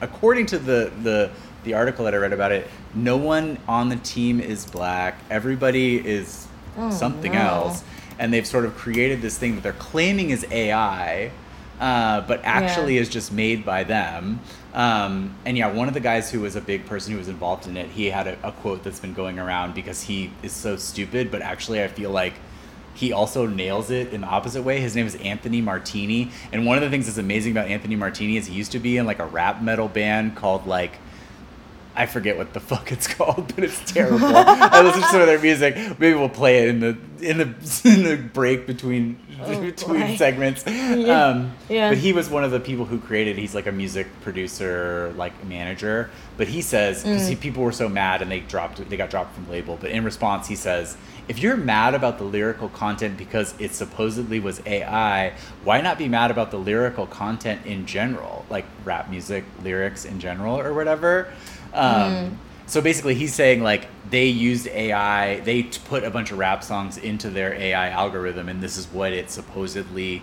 [0.00, 1.30] according to the the
[1.64, 5.18] the article that I read about it, no one on the team is black.
[5.30, 6.46] Everybody is
[6.80, 7.38] Oh, something no.
[7.40, 7.82] else,
[8.20, 11.32] and they've sort of created this thing that they're claiming is AI,
[11.80, 14.38] uh, but actually is just made by them.
[14.74, 17.66] Um, and yeah, one of the guys who was a big person who was involved
[17.66, 20.76] in it, he had a, a quote that's been going around because he is so
[20.76, 22.34] stupid, but actually I feel like
[22.94, 24.78] he also nails it in the opposite way.
[24.80, 28.36] His name is Anthony Martini, and one of the things that's amazing about Anthony Martini
[28.36, 30.92] is he used to be in like a rap metal band called like
[31.98, 34.24] I forget what the fuck it's called, but it's terrible.
[34.24, 35.74] I listen to some of their music.
[35.98, 37.44] Maybe we'll play it in the in the
[37.84, 40.16] in the break between Oh, between boy.
[40.16, 40.64] segments.
[40.66, 41.26] Yeah.
[41.26, 41.90] Um, Yeah.
[41.90, 43.36] But he was one of the people who created.
[43.38, 46.10] He's like a music producer, like manager.
[46.36, 47.40] But he says because Mm.
[47.40, 49.76] people were so mad and they dropped they got dropped from label.
[49.80, 50.96] But in response, he says.
[51.28, 56.08] If you're mad about the lyrical content because it supposedly was AI, why not be
[56.08, 61.28] mad about the lyrical content in general, like rap music lyrics in general or whatever?
[61.74, 62.36] Um, Mm.
[62.66, 66.62] So basically, he's saying like they used AI, they t- put a bunch of rap
[66.62, 70.22] songs into their AI algorithm, and this is what it supposedly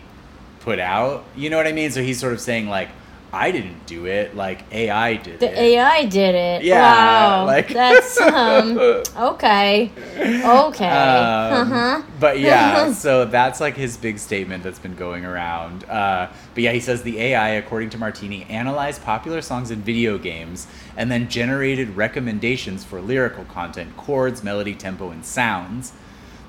[0.59, 1.23] put out.
[1.35, 1.89] You know what I mean?
[1.89, 2.89] So he's sort of saying like,
[3.35, 4.33] I didn't do it.
[4.33, 5.55] Like AI did The it.
[5.55, 6.63] The AI did it.
[6.63, 7.45] Yeah, wow.
[7.45, 9.91] like- that's um okay.
[10.17, 10.89] Okay.
[10.89, 12.01] Um, uh-huh.
[12.17, 15.83] But yeah, so that's like his big statement that's been going around.
[15.83, 20.17] Uh, but yeah, he says the AI, according to Martini, analyzed popular songs in video
[20.17, 25.91] games and then generated recommendations for lyrical content, chords, melody, tempo, and sounds.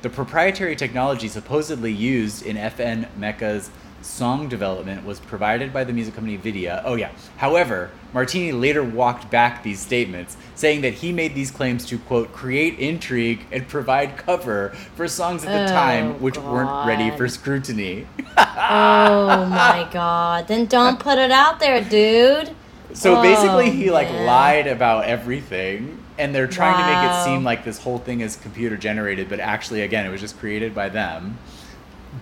[0.03, 3.71] The proprietary technology supposedly used in FN Meka's
[4.07, 6.81] song development was provided by the music company Vydia.
[6.85, 7.11] Oh, yeah.
[7.37, 12.33] However, Martini later walked back these statements, saying that he made these claims to, quote,
[12.33, 17.29] create intrigue and provide cover for songs at the Oh, time which weren't ready for
[17.29, 18.07] scrutiny.
[18.39, 20.49] oh my god.
[20.49, 22.55] Then don't put it out there, dude.
[22.95, 24.27] So Oh, basically, he oh, like man.
[24.27, 28.37] lied about everything, and they're trying to make it seem like this whole thing is
[28.37, 31.37] computer generated, but actually, again, it was just created by them.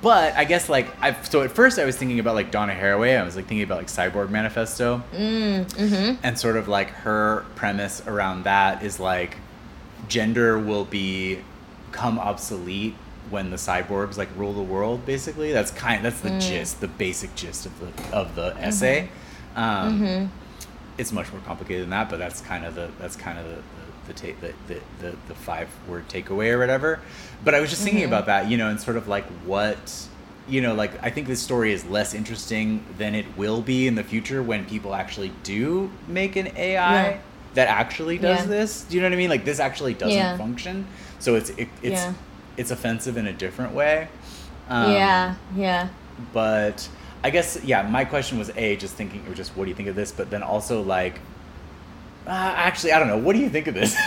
[0.03, 3.19] But I guess like I so at first I was thinking about like Donna Haraway.
[3.19, 6.15] I was like thinking about like Cyborg Manifesto, Mm, mm-hmm.
[6.23, 9.37] and sort of like her premise around that is like
[10.09, 11.39] gender will be
[11.93, 12.95] come obsolete
[13.31, 15.07] when the cyborgs like rule the world.
[15.07, 16.41] Basically, that's kind that's the Mm.
[16.41, 19.09] gist, the basic gist of the of the essay.
[19.57, 20.27] Um, Mm-hmm.
[20.99, 23.57] It's much more complicated than that, but that's kind of the that's kind of the
[23.57, 24.39] the the, ta-
[24.69, 27.01] the, the, the, five word takeaway or whatever.
[27.43, 28.09] But I was just thinking Mhm.
[28.09, 29.79] about that, you know, and sort of like what
[30.47, 33.95] you know, like I think this story is less interesting than it will be in
[33.95, 37.19] the future when people actually do make an AI Yeah.
[37.55, 38.47] that actually does Yeah.
[38.47, 38.83] this.
[38.83, 39.31] Do you know what I mean?
[39.31, 40.37] Like this actually doesn't Yeah.
[40.37, 40.87] function,
[41.19, 42.05] so it's it, it's
[42.59, 44.09] it's offensive in a different way.
[44.69, 45.89] Um, yeah, yeah.
[46.35, 46.89] but
[47.25, 49.89] I guess yeah, my question was a just thinking or just what do you think
[49.89, 51.19] of this, but then also like.
[52.27, 53.19] Uh, actually, I don't know.
[53.19, 53.95] What do you think of this?
[53.97, 54.01] um,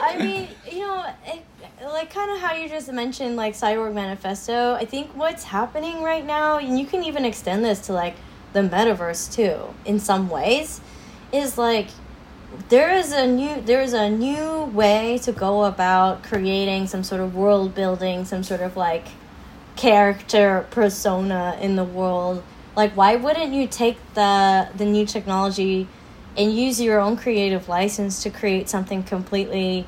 [0.00, 1.44] I mean, you know, it,
[1.84, 4.74] like kind of how you just mentioned, like Cyborg Manifesto.
[4.74, 8.16] I think what's happening right now, and you can even extend this to like
[8.54, 10.80] the metaverse too, in some ways,
[11.32, 11.88] is like
[12.68, 17.20] there is a new there is a new way to go about creating some sort
[17.20, 19.06] of world building, some sort of like
[19.76, 22.42] character persona in the world.
[22.74, 25.86] Like, why wouldn't you take the the new technology
[26.36, 29.86] and use your own creative license to create something completely,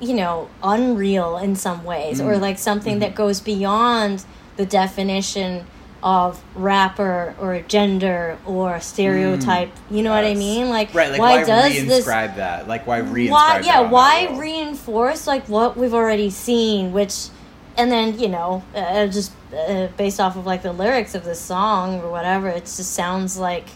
[0.00, 2.40] you know, unreal in some ways, or Mm.
[2.40, 4.24] like something that goes beyond
[4.56, 5.66] the definition
[6.04, 9.72] of rapper or gender or stereotype.
[9.90, 10.68] You know what I mean?
[10.68, 12.04] Like, right, like why, why, does this?
[12.04, 12.68] that?
[12.68, 17.28] Like why reinscribe why yeah why reinforce like what we've already seen which
[17.76, 21.40] and then you know uh, just uh, based off of like the lyrics of this
[21.40, 23.66] song or whatever it just sounds like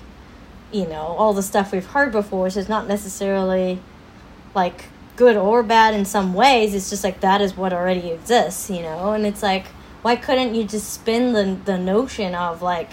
[0.71, 3.81] you know all the stuff we've heard before which is not necessarily
[4.55, 4.85] like
[5.17, 8.83] good or bad in some ways it's just like that is what already exists you
[8.83, 9.67] know and it's like
[10.03, 12.91] why couldn't you just spin the the notion of like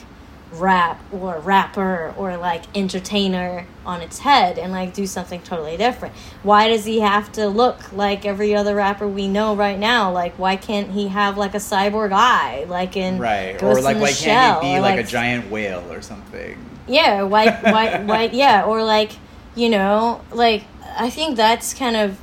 [0.52, 6.16] rap or rapper or like entertainer on its head and like do something totally different.
[6.44, 10.12] Why does he have to look like every other rapper we know right now?
[10.12, 13.98] Like why can't he have like a cyborg eye like in right, Ghost or like
[14.00, 16.58] why Shell, can't he be or, like, a giant whale or something?
[16.88, 19.12] yeah, why, why, why, yeah, or like,
[19.56, 20.64] you know, like,
[20.98, 22.20] I think that's kind of,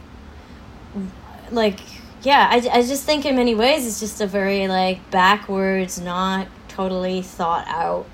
[1.50, 1.80] like,
[2.22, 6.48] yeah, I, I just think in many ways it's just a very, like, backwards, not
[6.68, 8.06] totally thought out,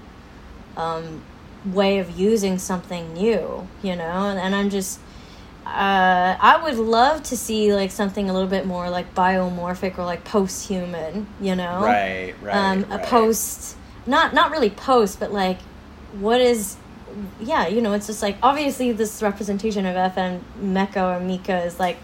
[0.77, 1.23] um,
[1.65, 5.01] way of using something new, you know, and, and I'm just,
[5.67, 10.05] uh, I would love to see, like, something a little bit more, like, biomorphic or,
[10.05, 11.83] like, post-human, you know?
[11.83, 12.55] Right, right.
[12.55, 13.01] um, right.
[13.01, 13.77] a post
[14.09, 15.61] not not really post but like
[16.19, 16.77] what is
[17.41, 21.79] yeah you know it's just like obviously this representation of FN Meka or mika is
[21.79, 21.99] like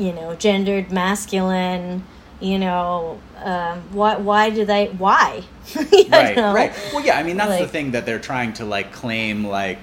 [0.00, 2.02] you know gendered masculine
[2.40, 5.42] you know um, why why do they why
[6.10, 6.52] right, know?
[6.52, 6.72] right.
[6.92, 9.78] Well, yeah, I mean that's the thing that they're trying to like claim, like,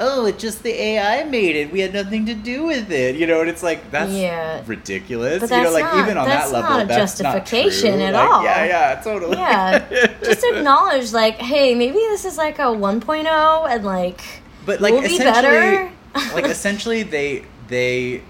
[0.00, 1.70] oh, it's just the AI made it.
[1.70, 3.40] We had nothing to do with it, you know.
[3.40, 4.62] And it's like that's Yeah.
[4.66, 5.40] ridiculous.
[5.40, 8.08] But you know, that's like not- even on that level, not a that's justification not
[8.08, 8.42] at Like, all.
[8.42, 9.36] Yeah, yeah, totally.
[9.36, 9.78] yeah
[10.24, 14.20] just acknowledge like hey maybe this is like a 1.0 and like
[14.66, 15.92] but like we'll be essentially, better
[16.34, 18.22] like essentially, they they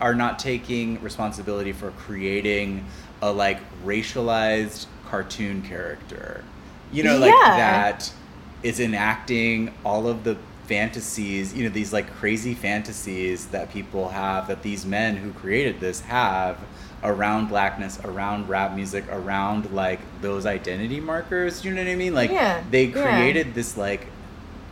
[0.00, 2.84] are not taking responsibility for creating
[3.22, 6.44] a like racialized cartoon character.
[6.92, 7.56] You know, like Yeah.
[7.56, 8.12] that
[8.62, 10.36] is enacting all of the
[10.66, 15.80] fantasies, you know, these like crazy fantasies that people have, that these men who created
[15.80, 16.58] this have
[17.02, 21.64] around blackness, around rap music, around like those identity markers.
[21.64, 22.14] You know what I mean?
[22.14, 23.02] Like Yeah, they yeah.
[23.02, 24.06] created this like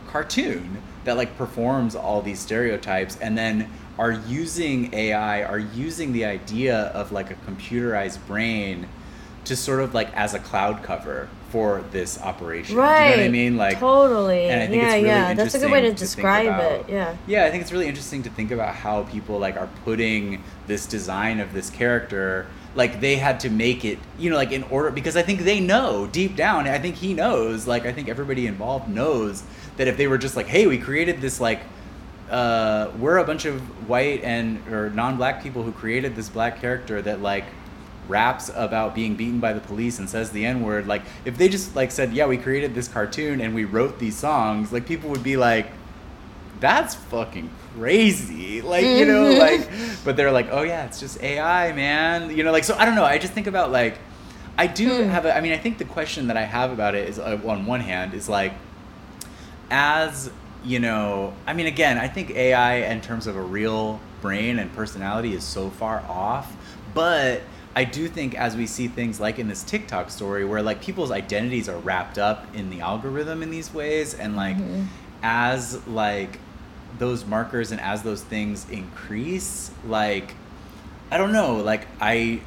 [0.07, 3.69] cartoon that like performs all these stereotypes and then
[3.99, 8.87] are using AI, are using the idea of like a computerized brain
[9.43, 12.77] to sort of like as a cloud cover for this operation.
[12.77, 12.97] Right.
[12.97, 13.57] Do you know what I mean?
[13.57, 14.45] Like totally.
[14.49, 15.33] and I think yeah, it's really yeah.
[15.33, 16.85] That's a good way to think describe about- it.
[16.89, 17.17] Yeah.
[17.27, 20.85] Yeah, I think it's really interesting to think about how people like are putting this
[20.85, 24.91] design of this character like they had to make it, you know, like in order
[24.91, 28.47] because I think they know deep down, I think he knows, like I think everybody
[28.47, 29.43] involved knows
[29.75, 31.61] that if they were just like, "Hey, we created this like
[32.29, 33.59] uh, we're a bunch of
[33.89, 37.45] white and or non-black people who created this black character that like
[38.07, 41.75] raps about being beaten by the police and says the n-word like if they just
[41.75, 45.21] like said yeah we created this cartoon and we wrote these songs like people would
[45.21, 45.67] be like
[46.59, 49.37] that's fucking crazy like you know Mhm.
[49.39, 49.69] like
[50.03, 52.95] but they're like oh yeah it's just ai man you know like so i don't
[52.95, 53.99] know i just think about like
[54.57, 55.09] i do Hmm.
[55.09, 57.39] have a i mean i think the question that i have about it is uh,
[57.45, 58.53] on one hand is like
[59.69, 60.31] as
[60.63, 64.73] you know i mean again i think ai in terms of a real brain and
[64.75, 66.51] personality is so far off
[66.93, 67.41] but
[67.75, 71.11] i do think as we see things like in this tiktok story where like people's
[71.11, 74.87] identities are wrapped up in the algorithm in these ways and like Mhm.
[75.23, 76.39] as like
[76.97, 80.33] those markers and as those things increase like
[81.11, 82.41] i don't know like i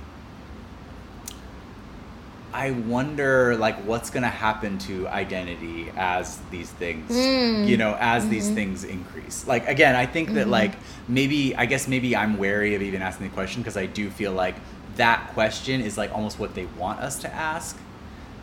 [2.54, 7.66] I wonder like what's gonna happen to identity as these things Mm.
[7.66, 8.54] you know as these Mhm.
[8.54, 10.50] things increase like again I think that Mhm.
[10.50, 10.72] like
[11.08, 14.32] maybe I guess maybe I'm wary of even asking the question because I do feel
[14.32, 14.56] like
[14.96, 17.76] that question is like almost what they want us to ask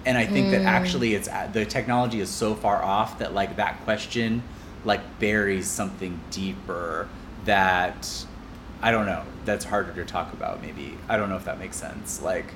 [0.05, 0.66] and I think that Mm.
[0.66, 4.41] actually it's the technology is so far off that like that question
[4.86, 7.07] like buries something deeper
[7.45, 8.26] that
[8.82, 11.76] I don't know that's harder to talk about maybe I don't know if that makes
[11.78, 12.53] sense like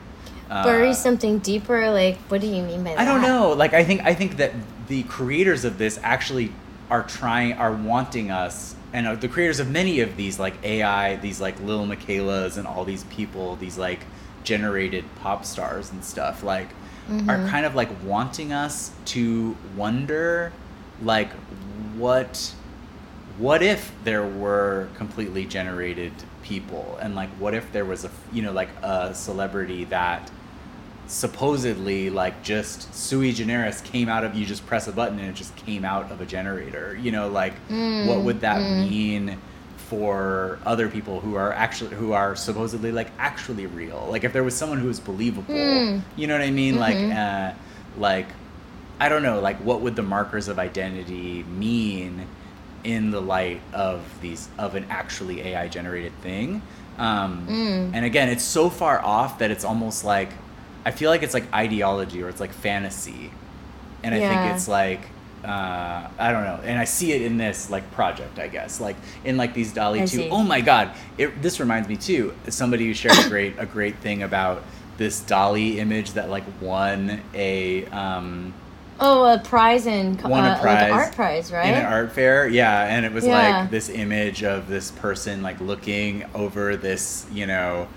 [0.53, 1.89] uh, Bury something deeper.
[1.89, 2.99] Like, what do you mean by that?
[2.99, 3.53] I don't know.
[3.53, 4.51] Like I think I think that
[4.87, 6.51] the creators of this actually
[6.89, 11.15] are trying are wanting us and uh, the creators of many of these like AI,
[11.15, 14.01] these like Lil Miquelas and all these people, these like
[14.43, 16.69] generated pop stars and stuff like
[17.27, 17.49] are Mhm.
[17.49, 20.51] kind of like wanting us to wonder
[21.01, 21.29] like
[21.97, 22.53] what
[23.37, 26.11] what if there were completely generated
[26.43, 30.29] people and like what if there was a you know like a celebrity that
[31.07, 35.35] supposedly like just sui generis came out of you just press a button and it
[35.35, 38.89] just came out of a generator you know like Mm, what would that mm.
[38.89, 39.37] mean
[39.89, 44.43] for other people who are actually who are supposedly like actually real like if there
[44.43, 46.01] was someone who was believable Mm.
[46.15, 46.79] you know what i mean Mhm.
[46.79, 47.51] like uh
[47.99, 48.27] like
[48.99, 52.27] i don't know like what would the markers of identity mean
[52.83, 56.61] in the light of these of an actually ai generated thing
[56.97, 57.91] um Mm.
[57.93, 60.29] and again it's so far off that it's almost like
[60.85, 63.31] i feel like it's like ideology or it's like fantasy
[64.03, 64.27] and i Yeah.
[64.29, 65.01] think it's like
[65.45, 68.95] uh, I don't know, and I see it in this like project, I guess, like
[69.25, 70.07] in like these DALL-E two.
[70.07, 70.29] see.
[70.29, 70.91] Oh my God!
[71.17, 72.33] It, this reminds me too.
[72.47, 74.63] Somebody who shared a great a great thing about
[74.97, 78.53] this DALL-E image that like won a um,
[78.99, 81.65] Oh, a prize in won a uh, prize like an art prize, right?
[81.65, 82.47] in an art fair.
[82.47, 83.61] Yeah, and it was Yeah.
[83.61, 87.87] like this image of this person like looking over this, you know,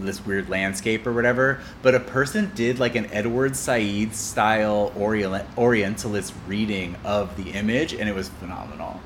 [0.00, 1.60] this weird landscape or whatever.
[1.82, 7.92] But a person did like an Edward Said style Orient- Orientalist reading of the image,
[7.92, 9.00] and it was phenomenal.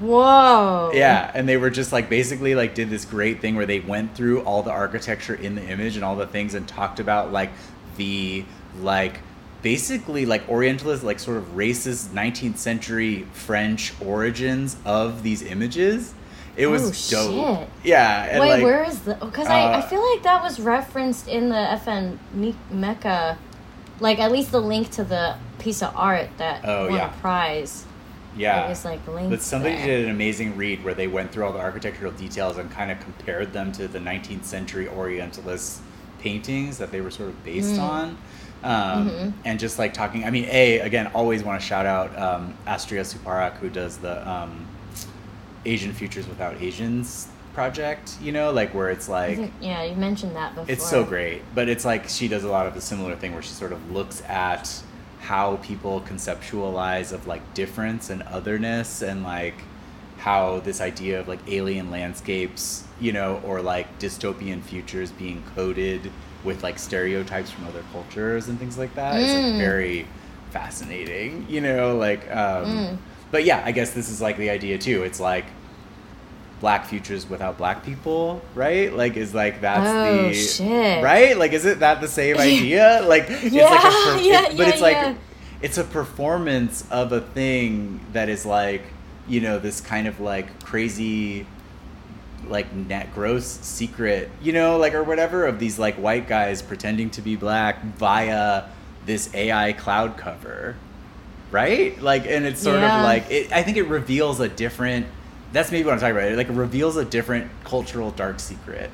[0.00, 0.90] Whoa.
[0.94, 4.16] Yeah, and they were just like basically like did this great thing where they went
[4.16, 7.50] through all the architecture in the image and all the things and talked about like
[7.96, 8.44] the
[8.80, 9.20] like
[9.62, 16.14] basically like orientalist like sort of racist 19th century French origins of these images.
[16.56, 16.82] It was
[17.14, 17.58] Oh, dope.
[17.60, 17.68] shit.
[17.84, 19.14] Yeah, and Wait, like where is the?
[19.14, 23.38] Because I, I uh, feel like that was referenced in the FN Me- Meka,
[24.00, 27.10] like at least the link to the piece of art that Oh, won yeah.
[27.16, 27.86] a prize.
[28.36, 28.66] yeah.
[28.66, 29.30] It was like linked.
[29.30, 29.86] But somebody there.
[29.86, 33.00] did an amazing read where they went through all the architectural details and kind of
[33.00, 35.80] compared them to the 19th century Orientalist
[36.18, 37.80] paintings that they were sort of based Mm.
[37.80, 38.18] on.
[38.64, 39.32] Um, Mhm.
[39.44, 43.02] And just like talking, I mean, A, again, always want to shout out um, Astria
[43.02, 44.66] Suparak, who does the um,
[45.64, 49.36] Asian Futures Without Asians project, you know, like where it's like.
[49.36, 50.72] think- yeah, you mentioned that before.
[50.72, 53.42] It's so great, but it's like she does a lot of the similar thing where
[53.42, 54.82] she sort of looks at
[55.20, 59.54] how people conceptualize of like difference and otherness and like
[60.18, 66.10] how this idea of like alien landscapes, you know, or like dystopian futures being coded
[66.44, 69.20] with like stereotypes from other cultures and things like that.
[69.20, 69.58] It's like Mm.
[69.58, 70.06] very
[70.50, 72.98] fascinating, you know, like um Mm.
[73.32, 75.02] But yeah, I guess this is like the idea too.
[75.02, 75.46] It's like
[76.60, 78.92] black futures without black people, right?
[78.94, 81.02] Like is like that's Oh, the shit.
[81.02, 81.36] right?
[81.36, 83.02] Like is it that the same idea?
[83.04, 85.14] Like it's like a Yeah, per- yeah, it- but yeah, it's like yeah.
[85.60, 88.82] it's a performance of a thing that is like,
[89.26, 91.46] you know, this kind of like crazy
[92.48, 97.08] like net gross secret, you know, like or whatever of these like white guys pretending
[97.10, 98.64] to be black via
[99.06, 100.76] this AI cloud cover,
[101.52, 102.00] right?
[102.02, 102.98] Like, and it's sort Yeah.
[102.98, 105.06] of like it, I think it reveals a different.
[105.52, 106.32] That's maybe what I'm talking about.
[106.32, 108.90] It like reveals a different cultural dark secret.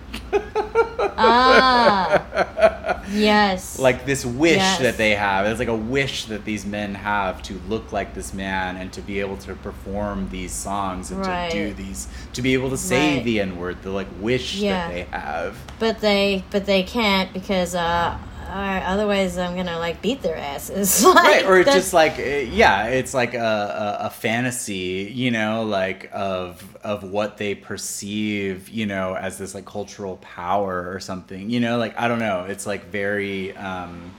[1.21, 3.03] Ah.
[3.11, 3.79] Yes.
[3.79, 4.81] like this wish Yes.
[4.81, 5.47] that they have.
[5.47, 9.01] It's like a wish that these men have to look like this man and to
[9.01, 11.51] be able to perform these songs and Right.
[11.51, 13.25] to do these, to be able to say Right.
[13.25, 14.89] the N word, the like wish Yeah.
[14.89, 15.57] that they have.
[15.79, 18.19] But they, but they can't because uh,
[18.49, 21.05] otherwise I'm gonna like beat their asses.
[21.05, 25.31] like, right or that's- just like uh, yeah it's like a, a, a fantasy you
[25.31, 31.01] know like of of what they perceive you know as this like cultural power or
[31.01, 34.11] something you know like i don't know it's like very um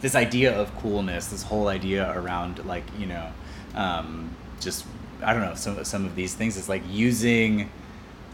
[0.00, 3.30] this idea of coolness this whole idea around like you know
[3.74, 4.84] um just
[5.22, 7.70] i don't know some some of these things is like using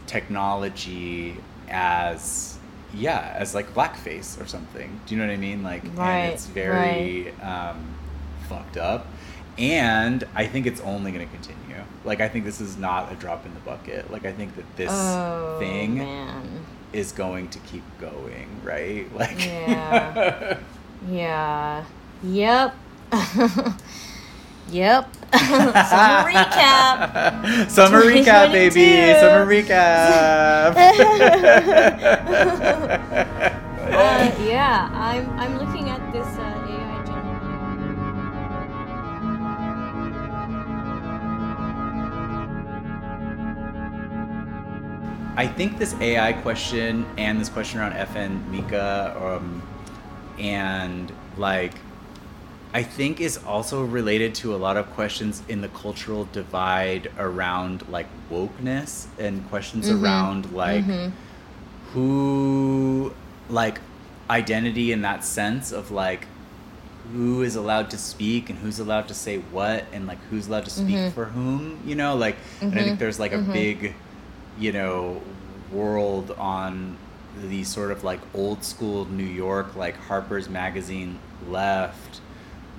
[0.07, 1.35] technology
[1.69, 2.52] as
[2.93, 6.33] yeah as like blackface or something do you know what i mean like Right, and
[6.33, 7.95] it's very um,
[8.47, 9.07] fucked up
[9.57, 13.15] and i think it's only going to continue like i think this is not a
[13.15, 16.65] drop in the bucket like i think that this oh, thing man.
[16.91, 20.57] is going to keep going right like Yeah.
[21.09, 21.83] Yeah.
[22.23, 22.75] Yep.
[24.69, 25.09] yep.
[25.89, 27.69] Summer recap.
[27.69, 30.73] summer recap baby summer recap
[33.93, 36.53] Uh, yeah, I'm I'm looking at this uh.
[45.35, 49.63] I think this AI question and this question around FN Mika, um,
[50.37, 51.73] and like,
[52.75, 57.87] I think is also related to a lot of questions in the cultural divide around
[57.89, 60.01] like wokeness and questions Mhm.
[60.03, 61.11] around like Mhm.
[61.93, 63.13] who,
[63.49, 63.79] like,
[64.29, 66.25] identity in that sense of like
[67.11, 70.63] who is allowed to speak and who's allowed to say what and like who's allowed
[70.65, 71.11] to speak Mhm.
[71.13, 72.99] for whom, you know, like, and I think Mhm.
[72.99, 73.53] there's like a Mhm.
[73.53, 73.93] big
[74.59, 75.19] you know,
[75.71, 76.95] world on
[77.49, 81.17] the sort of like old school New York, like Harper's Magazine
[81.49, 82.19] left,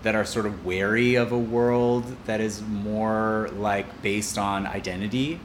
[0.05, 5.41] that are sort of wary of a world that is more like based on identity.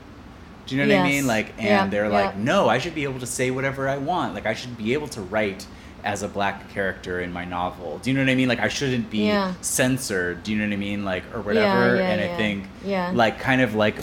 [0.68, 1.26] Do you know what I mean?
[1.26, 2.26] Like, and Yeah, they're yeah.
[2.26, 4.36] like, no, I should be able to say whatever I want.
[4.36, 5.66] Like, I should be able to write
[6.04, 7.98] as a black character in my novel.
[7.98, 8.48] Do you know what I mean?
[8.48, 9.54] Like, I shouldn't be Yeah.
[9.62, 10.44] censored.
[10.44, 11.04] Do you know what I mean?
[11.04, 11.96] Like, or whatever.
[11.96, 13.12] yeah, and I think, Yeah.
[13.14, 13.96] like, kind of like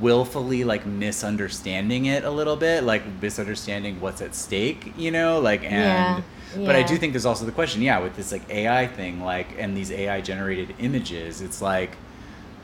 [0.00, 5.64] willfully like misunderstanding it a little bit like misunderstanding what's at stake you know like
[5.64, 6.22] and
[6.56, 9.22] Yeah, but i do think there's also the question yeah with this like ai thing
[9.22, 11.96] like and these ai generated images it's like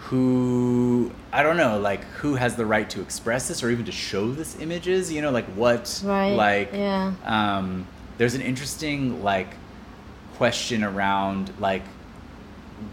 [0.09, 3.93] who i don't know like who has the right to express this or even to
[3.93, 7.13] show this images you know like what Right, like yeah.
[7.25, 7.87] um
[8.19, 9.55] there's an interesting like
[10.37, 11.83] question around like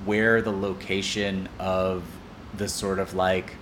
[0.06, 2.04] where the location of
[2.58, 3.54] the sort of like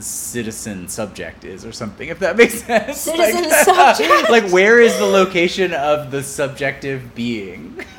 [0.00, 3.52] citizen subject is or something if that makes sense Citizen like,
[3.96, 4.30] subject.
[4.30, 7.76] like where is the location of the subjective being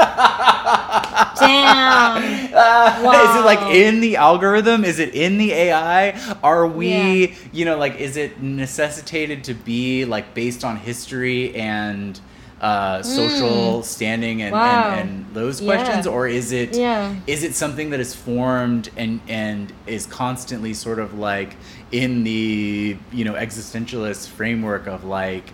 [1.39, 2.53] Damn.
[2.53, 4.83] Uh, Is it like in the algorithm?
[4.83, 6.11] Is it in the AI?
[6.43, 7.35] Are we, Yeah.
[7.53, 12.19] you know, like, is it necessitated to be like based on history and
[12.61, 14.57] uh, social standing and, Mm.
[14.59, 14.89] Wow.
[14.91, 15.75] and, and those Yeah.
[15.77, 17.15] questions, or is it Yeah.
[17.25, 21.55] is it something that is formed and and is constantly sort of like
[21.91, 25.51] in the you know existentialist framework of like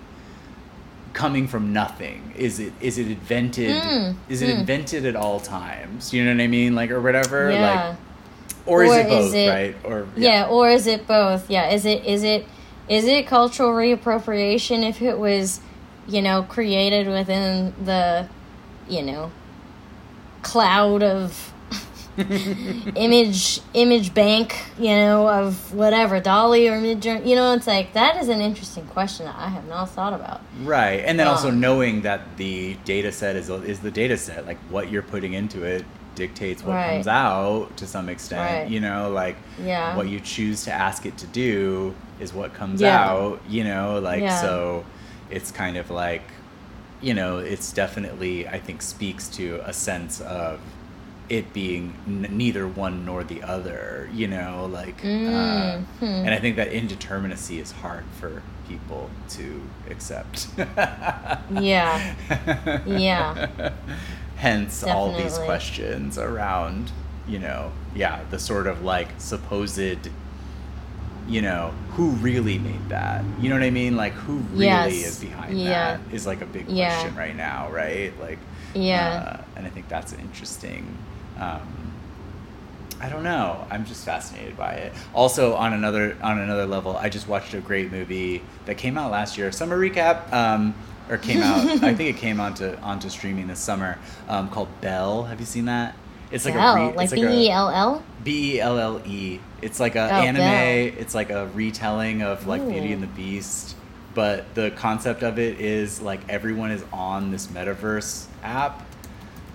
[1.13, 4.59] coming from nothing is it is it invented Mm, is it mm.
[4.59, 7.87] invented at all times you know what i mean like or whatever Yeah.
[7.89, 7.97] like
[8.65, 10.47] or, is it both is it- right or yeah.
[10.47, 11.51] or is it both?
[11.51, 12.47] Yeah, is it is it
[12.89, 15.61] is it cultural reappropriation if it was,
[16.07, 18.27] you know, created within the,
[18.89, 19.31] you know,
[20.41, 21.53] cloud of
[22.95, 27.25] image image bank, you know, of whatever DALL-E or Midjourney.
[27.27, 30.41] You know, it's like that is an interesting question that I have not thought about.
[30.63, 34.45] right and then also Um, knowing that the data set is is the data set
[34.45, 35.83] like what you're putting into it
[36.15, 36.93] dictates what Right.
[36.93, 38.69] comes out to some extent Right.
[38.71, 39.95] you know like Yeah.
[39.97, 43.09] what you choose to ask it to do is what comes Yeah.
[43.11, 44.39] out you know like Yeah.
[44.41, 44.85] so
[45.29, 46.23] it's kind of like
[47.01, 50.59] you know it's definitely i think speaks to a sense of
[51.29, 56.05] it being n- neither one nor the other you know like uh, Mm, hmm.
[56.05, 60.47] and i think that indeterminacy is hard for people to accept
[61.51, 62.15] Yeah.
[62.85, 63.71] Yeah.
[64.37, 66.91] hence all these questions around
[67.27, 69.79] you know yeah the sort of like supposed
[71.27, 73.23] you know, who really made that?
[73.41, 73.95] You know what I mean?
[73.97, 74.93] Like, who really Yes.
[74.93, 75.97] is behind Yeah.
[75.97, 76.93] that is like a big Yeah.
[76.93, 78.13] question right now, right?
[78.21, 78.37] Like,
[78.75, 79.39] Yeah.
[79.39, 80.85] uh, and I think that's an interesting.
[81.39, 81.61] Um,
[83.01, 83.67] I don't know.
[83.69, 84.93] I'm just fascinated by it.
[85.13, 89.11] Also, on another on another level, I just watched a great movie that came out
[89.11, 89.51] last year.
[89.51, 90.73] Summer recap, um,
[91.09, 91.65] or came out.
[91.83, 93.99] I think it came onto onto streaming this summer.
[94.29, 95.23] Um, called Belle.
[95.23, 95.95] Have you seen that?
[96.31, 98.03] It's like Bell, a re- like B E L L.
[98.23, 99.39] B E L L E.
[99.61, 100.39] It's like a Oh, anime.
[100.41, 100.99] Belle.
[100.99, 103.75] It's like a retelling of like Beauty and the Beast,
[104.15, 108.83] but the concept of it is like everyone is on this metaverse app,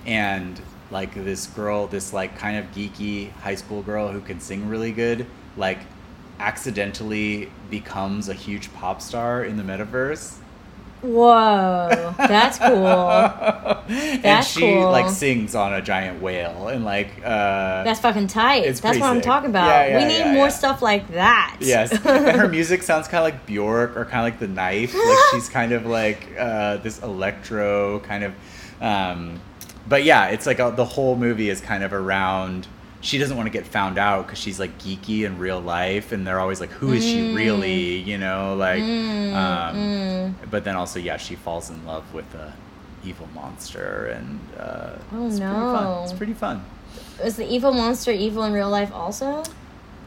[0.07, 0.61] and
[0.91, 4.93] like this girl, this like kind of geeky high school girl who can sing really
[4.93, 5.27] good,
[5.57, 5.79] like
[6.39, 10.37] accidentally becomes a huge pop star in the metaverse.
[11.03, 12.87] Whoa, that's cool.
[13.89, 14.91] and she cool.
[14.91, 18.65] like sings on a giant whale and like uh That's fucking tight.
[18.65, 19.67] That's what I'm talking about.
[19.69, 21.57] Yeah, yeah, we need yeah, more stuff like that.
[21.61, 24.95] Yes, and her music sounds kind of like Bjork or kind of like The Knife.
[24.95, 28.35] Like she's kind of like uh, this electro kind of.
[28.83, 29.41] Um,
[29.89, 32.67] but yeah, it's like a, the whole movie is kind of around.
[33.03, 36.27] She doesn't want to get found out because she's like geeky in real life, and
[36.27, 38.83] they're always like, "Who is she really?" You know, like.
[38.83, 40.35] Mm, um, mm.
[40.51, 42.53] But then also, yeah, she falls in love with a
[43.05, 46.03] evil monster, and uh, Oh, it's pretty fun.
[46.03, 46.65] It's pretty fun.
[47.25, 49.43] Is the evil monster evil in real life also?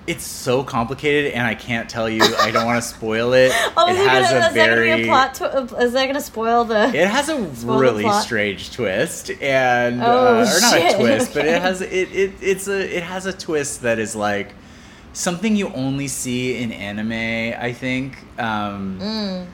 [0.06, 2.22] It's so complicated, and I can't tell you.
[2.39, 3.51] I don't want to spoil it.
[3.78, 4.95] Oh, it has gonna, a is that gonna very.
[4.97, 5.34] be a plot?
[5.36, 6.88] Tw- is that gonna spoil the?
[6.93, 11.45] It has a really strange twist, and Oh, uh, or not shit, a twist, but
[11.45, 14.54] it has it, it it's a it has a twist that is like
[15.14, 17.12] something you only see in anime.
[17.58, 19.45] I think um, Mm.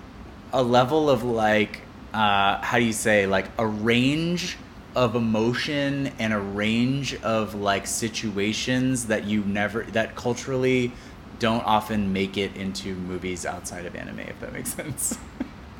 [0.54, 1.82] a level of like
[2.14, 4.58] uh, how do you say like a range
[5.00, 10.92] of emotion and a range of like situations that you never that culturally
[11.40, 15.18] don't often make it into movies outside of anime if that makes sense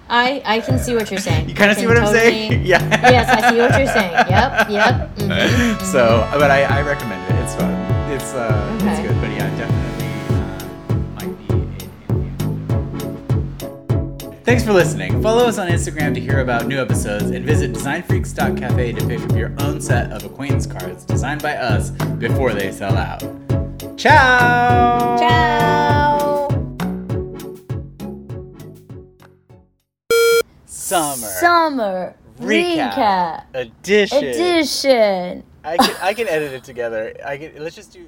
[0.10, 1.50] I I can see what you're saying.
[1.50, 2.80] you kind of see what i'm saying yeah
[3.16, 4.14] yes, I see what you're saying.
[4.36, 4.94] Yep, yep.
[5.18, 6.02] mhm, so
[6.42, 7.74] but I, I recommend it it's fun
[8.16, 9.04] it's uh it's Okay.
[9.08, 9.49] good but yeah
[14.50, 15.22] Thanks for listening.
[15.22, 19.38] Follow us on Instagram to hear about new episodes and visit designfreaks.cafe to pick up
[19.38, 23.20] your own set of acquaintance cards designed by us before they sell out.
[23.96, 25.18] Ciao!
[25.20, 26.48] Ciao.
[30.66, 34.24] Summer Summer recap, recap edition.
[34.24, 35.44] edition.
[35.64, 37.16] I can I can edit it together.
[37.24, 38.08] I can let's just do